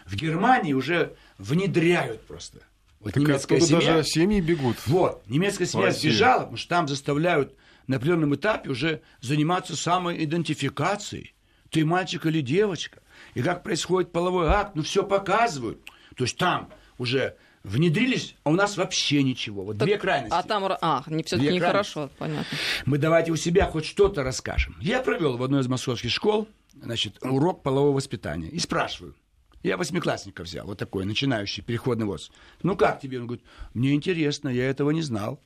В 0.06 0.16
Германии 0.16 0.74
уже 0.74 1.16
внедряют 1.38 2.26
просто. 2.26 2.60
Вот 3.00 3.14
так 3.14 3.24
немецкая 3.24 3.62
семья, 3.62 3.94
даже 3.94 4.08
семьи 4.08 4.42
бегут. 4.42 4.78
Вот, 4.88 5.24
немецкая 5.28 5.68
семья 5.68 5.92
сбежала, 5.92 6.42
потому 6.42 6.58
что 6.58 6.70
там 6.70 6.88
заставляют 6.88 7.56
на 7.88 7.98
определенном 7.98 8.36
этапе 8.36 8.70
уже 8.70 9.02
заниматься 9.22 9.76
самоидентификацией. 9.76 11.34
Ты 11.70 11.86
мальчик 11.86 12.26
или 12.26 12.42
девочка 12.42 13.02
и 13.34 13.42
как 13.42 13.64
происходит 13.64 14.12
половой 14.12 14.48
акт, 14.48 14.76
ну 14.76 14.84
все 14.84 15.04
показывают. 15.04 15.80
То 16.16 16.24
есть 16.24 16.38
там 16.38 16.70
уже 16.98 17.36
внедрились, 17.64 18.36
а 18.44 18.52
у 18.52 18.54
нас 18.54 18.78
вообще 18.78 19.24
ничего. 19.24 19.64
Вот 19.64 19.78
так, 19.78 19.88
две 19.88 19.98
крайности. 19.98 20.36
А 20.36 20.44
там, 20.44 20.64
а, 20.82 21.04
не 21.08 21.24
все-таки 21.24 21.54
нехорошо, 21.54 22.10
понятно. 22.18 22.46
Мы 22.86 22.98
давайте 22.98 23.32
у 23.32 23.36
себя 23.36 23.66
хоть 23.66 23.86
что-то 23.86 24.24
расскажем. 24.24 24.76
Я 24.80 25.02
провел 25.02 25.38
в 25.38 25.44
одной 25.44 25.62
из 25.62 25.68
московских 25.68 26.12
школ, 26.12 26.48
значит, 26.74 27.18
урок 27.22 27.64
полового 27.64 27.96
воспитания 27.96 28.48
и 28.48 28.60
спрашиваю. 28.60 29.16
Я 29.64 29.76
восьмиклассника 29.76 30.44
взял, 30.44 30.66
вот 30.66 30.78
такой, 30.78 31.04
начинающий, 31.06 31.64
переходный 31.64 32.06
возраст. 32.06 32.32
Ну 32.64 32.78
как 32.78 33.02
тебе? 33.02 33.20
Он 33.20 33.28
говорит, 33.28 33.46
мне 33.74 33.94
интересно, 33.94 34.50
я 34.50 34.70
этого 34.70 34.92
не 34.92 35.02
знал. 35.02 35.42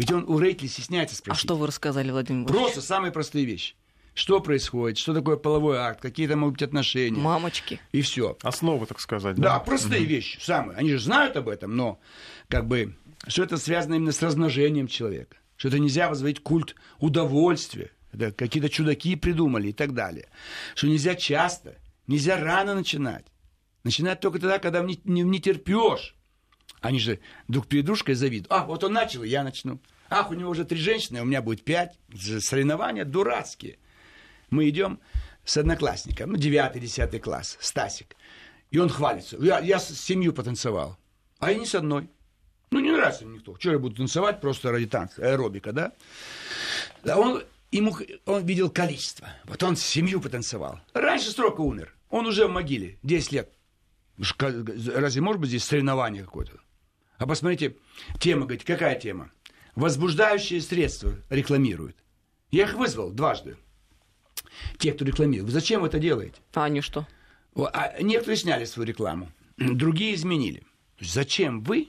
Ведь 0.00 0.10
он 0.12 0.24
у 0.26 0.38
Рейтли 0.38 0.66
стесняется 0.66 1.14
спросить. 1.14 1.42
А 1.42 1.44
что 1.44 1.56
вы 1.56 1.66
рассказали, 1.66 2.10
Владимир 2.10 2.44
Владимирович? 2.44 2.72
Просто 2.72 2.86
самые 2.86 3.12
простые 3.12 3.44
вещи 3.44 3.74
что 4.12 4.40
происходит, 4.40 4.98
что 4.98 5.14
такое 5.14 5.36
половой 5.36 5.78
акт, 5.78 6.02
какие 6.02 6.26
там 6.26 6.40
могут 6.40 6.54
быть 6.54 6.62
отношения. 6.62 7.18
Мамочки. 7.18 7.80
И 7.92 8.02
все. 8.02 8.36
Основы, 8.42 8.84
так 8.84 9.00
сказать. 9.00 9.36
Да, 9.36 9.54
да 9.54 9.58
простые 9.60 10.02
угу. 10.02 10.10
вещи, 10.10 10.38
самые. 10.42 10.76
Они 10.76 10.90
же 10.90 10.98
знают 10.98 11.36
об 11.36 11.48
этом, 11.48 11.74
но 11.76 12.00
как 12.48 12.66
бы, 12.66 12.96
что 13.28 13.44
это 13.44 13.56
связано 13.56 13.94
именно 13.94 14.12
с 14.12 14.20
размножением 14.20 14.88
человека. 14.88 15.36
Что 15.56 15.68
это 15.68 15.78
нельзя 15.78 16.08
возводить 16.08 16.42
культ 16.42 16.74
удовольствия. 16.98 17.92
Это 18.12 18.32
какие-то 18.32 18.68
чудаки 18.68 19.14
придумали 19.14 19.68
и 19.68 19.72
так 19.72 19.94
далее. 19.94 20.28
Что 20.74 20.88
нельзя 20.88 21.14
часто, 21.14 21.76
нельзя 22.06 22.36
рано 22.36 22.74
начинать. 22.74 23.26
Начинать 23.84 24.20
только 24.20 24.40
тогда, 24.40 24.58
когда 24.58 24.80
не, 24.80 25.00
не, 25.04 25.22
не 25.22 25.40
терпешь. 25.40 26.16
Они 26.80 26.98
же 26.98 27.20
друг 27.48 27.66
перед 27.66 27.84
дружкой 27.84 28.14
завидуют. 28.14 28.50
А, 28.50 28.64
вот 28.64 28.84
он 28.84 28.92
начал, 28.92 29.22
я 29.22 29.42
начну. 29.42 29.80
Ах, 30.08 30.30
у 30.30 30.34
него 30.34 30.50
уже 30.50 30.64
три 30.64 30.78
женщины, 30.78 31.20
у 31.20 31.24
меня 31.24 31.42
будет 31.42 31.62
пять. 31.62 31.98
Соревнования 32.40 33.04
дурацкие 33.04 33.78
мы 34.50 34.68
идем 34.68 34.98
с 35.44 35.56
одноклассником, 35.56 36.32
ну, 36.32 36.38
9-10 36.38 37.18
класс, 37.20 37.56
Стасик. 37.60 38.16
И 38.70 38.78
он 38.78 38.88
хвалится. 38.88 39.36
Я, 39.40 39.60
я 39.60 39.78
с 39.78 39.88
семью 39.94 40.32
потанцевал. 40.32 40.96
А 41.38 41.50
я 41.50 41.58
не 41.58 41.66
с 41.66 41.74
одной. 41.74 42.08
Ну, 42.70 42.78
не 42.78 42.92
нравится 42.92 43.24
мне 43.24 43.38
никто. 43.38 43.56
Что 43.58 43.72
я 43.72 43.78
буду 43.78 43.96
танцевать 43.96 44.40
просто 44.40 44.70
ради 44.70 44.86
танца, 44.86 45.22
аэробика, 45.22 45.72
да? 45.72 45.92
Да 47.02 47.16
он, 47.16 47.42
ему, 47.72 47.96
он 48.26 48.44
видел 48.44 48.70
количество. 48.70 49.28
Вот 49.44 49.62
он 49.62 49.76
с 49.76 49.82
семью 49.82 50.20
потанцевал. 50.20 50.80
Раньше 50.92 51.30
срока 51.30 51.62
умер. 51.62 51.94
Он 52.10 52.26
уже 52.26 52.46
в 52.46 52.50
могиле, 52.50 52.98
10 53.02 53.32
лет. 53.32 53.50
Разве 54.38 55.22
может 55.22 55.40
быть 55.40 55.50
здесь 55.50 55.64
соревнование 55.64 56.24
какое-то? 56.24 56.60
А 57.18 57.26
посмотрите, 57.26 57.76
тема, 58.18 58.42
говорит, 58.42 58.64
какая 58.64 58.98
тема? 58.98 59.30
Возбуждающие 59.76 60.60
средства 60.60 61.14
рекламируют. 61.28 61.96
Я 62.50 62.64
их 62.64 62.74
вызвал 62.74 63.10
дважды 63.10 63.56
те, 64.78 64.92
кто 64.92 65.04
рекламирует. 65.04 65.52
Зачем 65.52 65.82
вы 65.82 65.88
это 65.88 65.98
делаете? 65.98 66.40
А 66.54 66.64
они 66.64 66.80
что? 66.80 67.06
А 67.56 68.00
некоторые 68.00 68.36
сняли 68.36 68.64
свою 68.64 68.86
рекламу, 68.86 69.30
другие 69.56 70.14
изменили. 70.14 70.64
Зачем 71.00 71.62
вы 71.62 71.88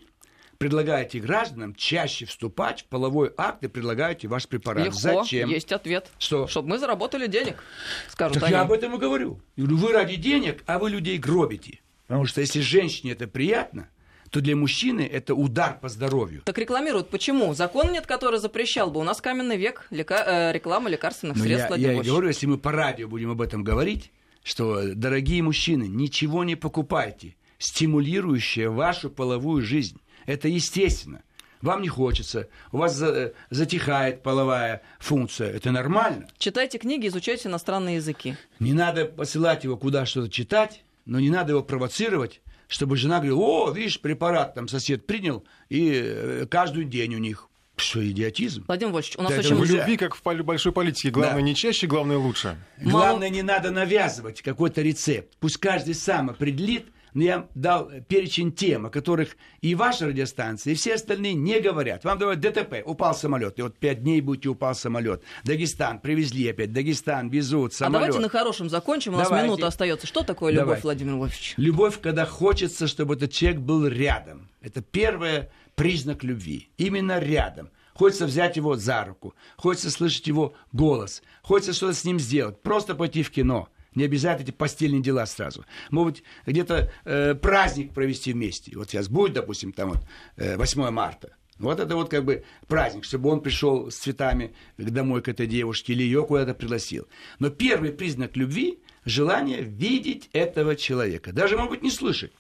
предлагаете 0.61 1.19
гражданам 1.19 1.73
чаще 1.73 2.25
вступать 2.25 2.83
в 2.83 2.85
половой 2.85 3.33
акт 3.35 3.63
и 3.63 3.67
предлагаете 3.67 4.27
ваш 4.27 4.47
препарат. 4.47 4.85
Легко, 4.85 4.99
Зачем? 4.99 5.49
есть 5.49 5.71
ответ. 5.71 6.11
Что? 6.19 6.45
Чтобы 6.45 6.69
мы 6.69 6.77
заработали 6.77 7.25
денег, 7.25 7.63
скажут 8.07 8.35
так 8.35 8.43
они. 8.43 8.53
я 8.53 8.61
об 8.61 8.71
этом 8.71 8.95
и 8.95 8.99
говорю. 8.99 9.41
Я 9.55 9.65
говорю, 9.65 9.77
вы 9.77 9.91
ради 9.91 10.17
денег, 10.17 10.63
а 10.67 10.77
вы 10.77 10.91
людей 10.91 11.17
гробите. 11.17 11.80
Потому 12.11 12.25
что 12.25 12.41
если 12.41 12.59
женщине 12.59 13.13
это 13.13 13.25
приятно, 13.25 13.87
то 14.31 14.41
для 14.41 14.53
мужчины 14.53 14.99
это 14.99 15.33
удар 15.33 15.79
по 15.79 15.87
здоровью. 15.87 16.41
Так 16.43 16.57
рекламируют. 16.57 17.09
Почему? 17.09 17.53
Закон 17.53 17.93
нет, 17.93 18.05
который 18.05 18.37
запрещал 18.37 18.91
бы. 18.91 18.99
У 18.99 19.03
нас 19.03 19.21
каменный 19.21 19.55
век, 19.55 19.87
лека... 19.91 20.21
э, 20.27 20.51
реклама 20.51 20.89
лекарственных 20.89 21.37
Но 21.37 21.43
средств. 21.45 21.69
я, 21.77 21.93
я 21.93 22.01
и 22.01 22.03
говорю, 22.03 22.27
если 22.27 22.47
мы 22.47 22.57
по 22.57 22.73
радио 22.73 23.07
будем 23.07 23.31
об 23.31 23.41
этом 23.41 23.63
говорить, 23.63 24.11
что, 24.43 24.93
дорогие 24.93 25.41
мужчины, 25.41 25.85
ничего 25.85 26.43
не 26.43 26.57
покупайте, 26.57 27.37
стимулирующее 27.59 28.69
вашу 28.69 29.09
половую 29.09 29.61
жизнь. 29.61 30.01
Это 30.25 30.49
естественно. 30.49 31.23
Вам 31.61 31.81
не 31.81 31.87
хочется, 31.87 32.49
у 32.73 32.79
вас 32.79 32.93
за, 32.93 33.31
затихает 33.51 34.21
половая 34.21 34.81
функция. 34.99 35.49
Это 35.49 35.71
нормально. 35.71 36.27
Читайте 36.37 36.77
книги, 36.77 37.07
изучайте 37.07 37.47
иностранные 37.47 37.95
языки. 37.95 38.35
Не 38.59 38.73
надо 38.73 39.05
посылать 39.05 39.63
его 39.63 39.77
куда 39.77 40.05
что-то 40.05 40.29
читать, 40.29 40.83
но 41.05 41.19
не 41.19 41.29
надо 41.29 41.53
его 41.53 41.63
провоцировать, 41.63 42.41
чтобы 42.67 42.95
жена 42.95 43.17
говорила, 43.17 43.39
о, 43.39 43.71
видишь, 43.71 43.99
препарат 43.99 44.53
там 44.53 44.67
сосед 44.67 45.05
принял, 45.05 45.43
и 45.69 46.45
каждый 46.49 46.85
день 46.85 47.15
у 47.15 47.19
них. 47.19 47.47
Что, 47.77 48.07
идиотизм? 48.07 48.65
Владимир 48.67 48.93
Вольфович, 48.93 49.17
у 49.17 49.23
нас 49.23 49.31
Да, 49.31 49.39
очень... 49.39 49.55
В 49.55 49.63
любви, 49.65 49.97
как 49.97 50.15
в 50.15 50.21
большой 50.43 50.71
политике, 50.71 51.09
главное 51.09 51.37
Да. 51.37 51.41
не 51.41 51.55
чаще, 51.55 51.87
главное 51.87 52.17
лучше. 52.17 52.57
Главное, 52.79 53.29
не 53.29 53.41
надо 53.41 53.71
навязывать 53.71 54.41
какой-то 54.41 54.81
рецепт. 54.81 55.35
Пусть 55.39 55.57
каждый 55.57 55.95
сам 55.95 56.29
определит. 56.29 56.85
Но 57.13 57.23
я 57.23 57.47
дал 57.55 57.89
перечень 58.07 58.51
тем, 58.51 58.85
о 58.85 58.89
которых 58.89 59.35
и 59.61 59.75
ваша 59.75 60.07
радиостанция, 60.07 60.71
и 60.71 60.75
все 60.75 60.95
остальные 60.95 61.33
не 61.33 61.59
говорят. 61.59 62.03
Вам 62.03 62.17
давай 62.17 62.37
ДТП, 62.37 62.81
упал 62.85 63.13
самолет, 63.13 63.59
и 63.59 63.61
вот 63.61 63.77
пять 63.77 64.01
дней 64.03 64.21
будете 64.21 64.49
упал 64.49 64.75
самолет. 64.75 65.21
Дагестан, 65.43 65.99
привезли 65.99 66.49
опять, 66.49 66.71
Дагестан, 66.71 67.29
везут 67.29 67.73
А 67.73 67.75
самолет. 67.75 68.07
давайте 68.07 68.19
на 68.19 68.29
хорошем 68.29 68.69
закончим, 68.69 69.13
у 69.13 69.17
нас 69.17 69.27
Давайте. 69.27 69.47
минута 69.47 69.67
остается. 69.67 70.07
Что 70.07 70.23
такое 70.23 70.51
любовь, 70.51 70.65
Давайте. 70.65 70.83
Владимир 70.83 71.15
Вольфович? 71.15 71.53
Любовь, 71.57 71.99
когда 72.01 72.25
хочется, 72.25 72.87
чтобы 72.87 73.15
этот 73.15 73.31
человек 73.31 73.59
был 73.61 73.85
рядом. 73.87 74.49
Это 74.61 74.81
первый 74.81 75.49
признак 75.75 76.23
любви. 76.23 76.69
Именно 76.77 77.19
рядом. 77.19 77.69
Хочется 77.93 78.25
взять 78.25 78.55
его 78.55 78.77
за 78.77 79.03
руку, 79.03 79.35
хочется 79.57 79.91
слышать 79.91 80.25
его 80.25 80.53
голос, 80.71 81.21
хочется 81.43 81.73
что-то 81.73 81.93
с 81.93 82.03
ним 82.05 82.19
сделать, 82.19 82.61
просто 82.61 82.95
пойти 82.95 83.21
в 83.21 83.29
кино. 83.31 83.67
Не 83.93 84.05
обязательно 84.05 84.47
эти 84.47 84.55
постельные 84.55 85.01
дела 85.01 85.25
сразу. 85.25 85.65
Может 85.89 86.13
быть, 86.13 86.23
где-то 86.45 86.91
э, 87.03 87.35
праздник 87.35 87.93
провести 87.93 88.31
вместе. 88.31 88.75
Вот 88.77 88.89
сейчас 88.89 89.09
будет, 89.09 89.33
допустим, 89.33 89.73
там 89.73 89.89
вот 89.89 89.99
э, 90.37 90.55
8 90.55 90.89
марта. 90.91 91.35
Вот 91.59 91.79
это 91.79 91.95
вот 91.95 92.09
как 92.09 92.23
бы 92.23 92.43
праздник, 92.67 93.03
чтобы 93.03 93.29
он 93.29 93.41
пришел 93.41 93.91
с 93.91 93.95
цветами 93.97 94.55
домой 94.77 95.21
к 95.21 95.27
этой 95.27 95.45
девушке 95.45 95.93
или 95.93 96.03
ее 96.03 96.25
куда-то 96.25 96.53
пригласил. 96.53 97.07
Но 97.39 97.49
первый 97.49 97.91
признак 97.91 98.35
любви– 98.35 98.79
желание 99.05 99.61
видеть 99.61 100.29
этого 100.33 100.75
человека. 100.75 101.33
Даже, 101.33 101.57
может 101.57 101.71
быть, 101.71 101.83
не 101.83 101.91
слышать. 101.91 102.31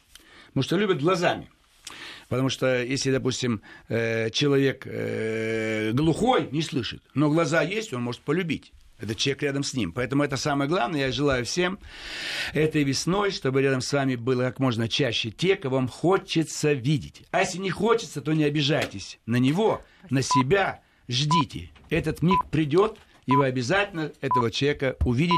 Потому 0.47 0.63
что 0.63 0.77
любят 0.77 1.01
глазами. 1.01 1.49
Потому 2.29 2.49
что 2.49 2.81
если, 2.81 3.11
допустим, 3.11 3.61
э, 3.89 4.29
человек 4.29 4.83
э, 4.85 5.91
глухой, 5.91 6.47
не 6.51 6.61
слышит, 6.61 7.03
но 7.13 7.29
глаза 7.29 7.61
есть, 7.61 7.93
он 7.93 8.03
может 8.03 8.21
полюбить. 8.21 8.71
Это 9.01 9.15
человек 9.15 9.43
рядом 9.43 9.63
с 9.63 9.73
ним. 9.73 9.91
Поэтому 9.91 10.23
это 10.23 10.37
самое 10.37 10.69
главное. 10.69 11.01
Я 11.01 11.11
желаю 11.11 11.43
всем 11.45 11.79
этой 12.53 12.83
весной, 12.83 13.31
чтобы 13.31 13.61
рядом 13.61 13.81
с 13.81 13.91
вами 13.91 14.15
было 14.15 14.43
как 14.43 14.59
можно 14.59 14.87
чаще 14.87 15.31
те, 15.31 15.55
кого 15.55 15.77
вам 15.77 15.87
хочется 15.87 16.73
видеть. 16.73 17.23
А 17.31 17.39
если 17.39 17.57
не 17.57 17.71
хочется, 17.71 18.21
то 18.21 18.33
не 18.33 18.43
обижайтесь 18.43 19.19
на 19.25 19.37
него, 19.37 19.81
на 20.09 20.21
себя. 20.21 20.81
Ждите. 21.07 21.71
Этот 21.89 22.21
миг 22.21 22.45
придет, 22.51 22.97
и 23.25 23.35
вы 23.35 23.45
обязательно 23.45 24.11
этого 24.21 24.51
человека 24.51 24.95
увидите. 25.03 25.29